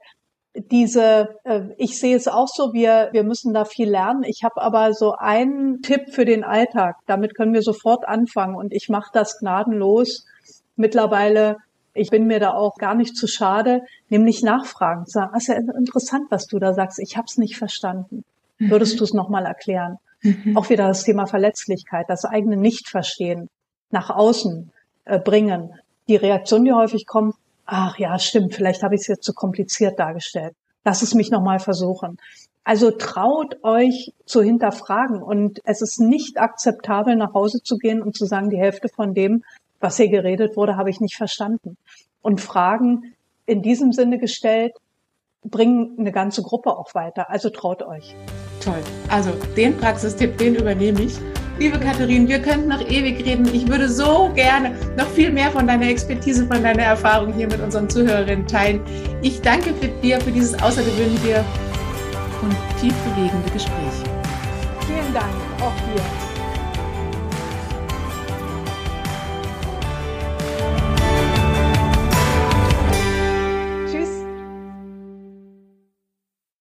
diese, 0.72 1.36
äh, 1.44 1.62
ich 1.78 2.00
sehe 2.00 2.16
es 2.16 2.28
auch 2.28 2.48
so, 2.48 2.74
wir, 2.74 3.10
wir 3.12 3.24
müssen 3.24 3.54
da 3.54 3.66
viel 3.66 3.90
lernen. 3.90 4.24
Ich 4.24 4.44
habe 4.44 4.62
aber 4.62 4.94
so 4.94 5.14
einen 5.14 5.82
Tipp 5.82 6.12
für 6.12 6.26
den 6.26 6.44
Alltag. 6.44 6.98
Damit 7.06 7.36
können 7.36 7.54
wir 7.54 7.62
sofort 7.62 8.08
anfangen 8.08 8.56
und 8.56 8.74
ich 8.74 8.90
mache 8.90 9.10
das 9.14 9.40
gnadenlos. 9.40 10.26
Mittlerweile, 10.76 11.58
ich 11.94 12.10
bin 12.10 12.28
mir 12.28 12.40
da 12.40 12.54
auch 12.54 12.76
gar 12.76 12.96
nicht 12.96 13.16
zu 13.16 13.28
schade, 13.28 13.82
nämlich 14.10 14.44
nachfragen. 14.44 15.06
Sagen, 15.06 15.32
das 15.34 15.44
ist 15.44 15.48
ja 15.50 15.56
interessant, 15.56 16.26
was 16.30 16.48
du 16.48 16.60
da 16.60 16.74
sagst. 16.74 17.00
Ich 17.00 17.18
habe 17.18 17.26
es 17.28 17.38
nicht 17.38 17.58
verstanden. 17.58 18.24
Mhm. 18.60 18.72
Würdest 18.72 19.00
du 19.00 19.04
es 19.04 19.14
nochmal 19.14 19.46
erklären? 19.46 19.98
Mhm. 20.22 20.58
Auch 20.58 20.70
wieder 20.70 20.88
das 20.88 21.04
Thema 21.04 21.28
Verletzlichkeit, 21.28 22.06
das 22.10 22.26
eigene 22.26 22.58
Nicht-Verstehen 22.58 23.50
nach 23.92 24.10
außen 24.10 24.72
äh, 25.06 25.20
bringen. 25.20 25.74
Die 26.08 26.16
Reaktion, 26.16 26.66
die 26.66 26.74
häufig 26.74 27.06
kommt, 27.06 27.36
ach 27.68 28.00
ja, 28.00 28.18
stimmt, 28.18 28.56
vielleicht 28.56 28.82
habe 28.82 28.96
ich 28.96 29.02
es 29.02 29.08
jetzt 29.08 29.24
zu 29.24 29.34
kompliziert 29.34 30.00
dargestellt. 30.00 30.54
Lass 30.84 31.02
es 31.02 31.14
mich 31.14 31.30
nochmal 31.30 31.60
versuchen. 31.60 32.18
Also 32.64 32.92
traut 32.92 33.64
euch 33.64 34.14
zu 34.26 34.42
hinterfragen 34.42 35.22
und 35.22 35.60
es 35.64 35.82
ist 35.82 36.00
nicht 36.00 36.38
akzeptabel, 36.38 37.16
nach 37.16 37.34
Hause 37.34 37.62
zu 37.64 37.78
gehen 37.78 38.02
und 38.02 38.16
zu 38.16 38.26
sagen, 38.26 38.50
die 38.50 38.58
Hälfte 38.58 38.90
von 38.90 39.14
dem, 39.14 39.44
was 39.80 39.98
hier 39.98 40.10
geredet 40.10 40.58
wurde, 40.58 40.76
habe 40.76 40.90
ich 40.90 41.00
nicht 41.00 41.16
verstanden. 41.16 41.78
Und 42.22 42.42
Fragen 42.42 43.14
in 43.46 43.62
diesem 43.62 43.94
Sinne 43.94 44.18
gestellt, 44.18 44.74
bringen 45.44 45.96
eine 45.98 46.12
ganze 46.12 46.42
Gruppe 46.42 46.72
auch 46.72 46.94
weiter. 46.94 47.30
Also 47.30 47.50
traut 47.50 47.84
euch. 47.84 48.16
Toll. 48.62 48.82
Also 49.10 49.32
den 49.56 49.78
Praxistipp, 49.78 50.38
den 50.38 50.56
übernehme 50.56 51.02
ich. 51.04 51.18
Liebe 51.60 51.80
Katharin, 51.80 52.28
wir 52.28 52.40
könnten 52.40 52.68
noch 52.68 52.82
ewig 52.82 53.26
reden. 53.26 53.50
Ich 53.52 53.68
würde 53.68 53.90
so 53.90 54.32
gerne 54.36 54.76
noch 54.96 55.08
viel 55.08 55.32
mehr 55.32 55.50
von 55.50 55.66
deiner 55.66 55.88
Expertise, 55.88 56.46
von 56.46 56.62
deiner 56.62 56.84
Erfahrung 56.84 57.34
hier 57.34 57.48
mit 57.48 57.60
unseren 57.60 57.90
Zuhörerinnen 57.90 58.46
teilen. 58.46 58.80
Ich 59.24 59.42
danke 59.42 59.74
für 59.74 59.88
dir 59.88 60.22
für 60.22 60.32
dieses 60.32 60.54
außergewöhnliche 60.62 61.44
und 62.44 62.56
tief 62.80 62.94
bewegende 63.10 63.50
Gespräch. 63.52 63.74
Vielen 64.86 65.14
Dank, 65.14 65.34
auch 65.60 65.74
dir. 65.92 66.27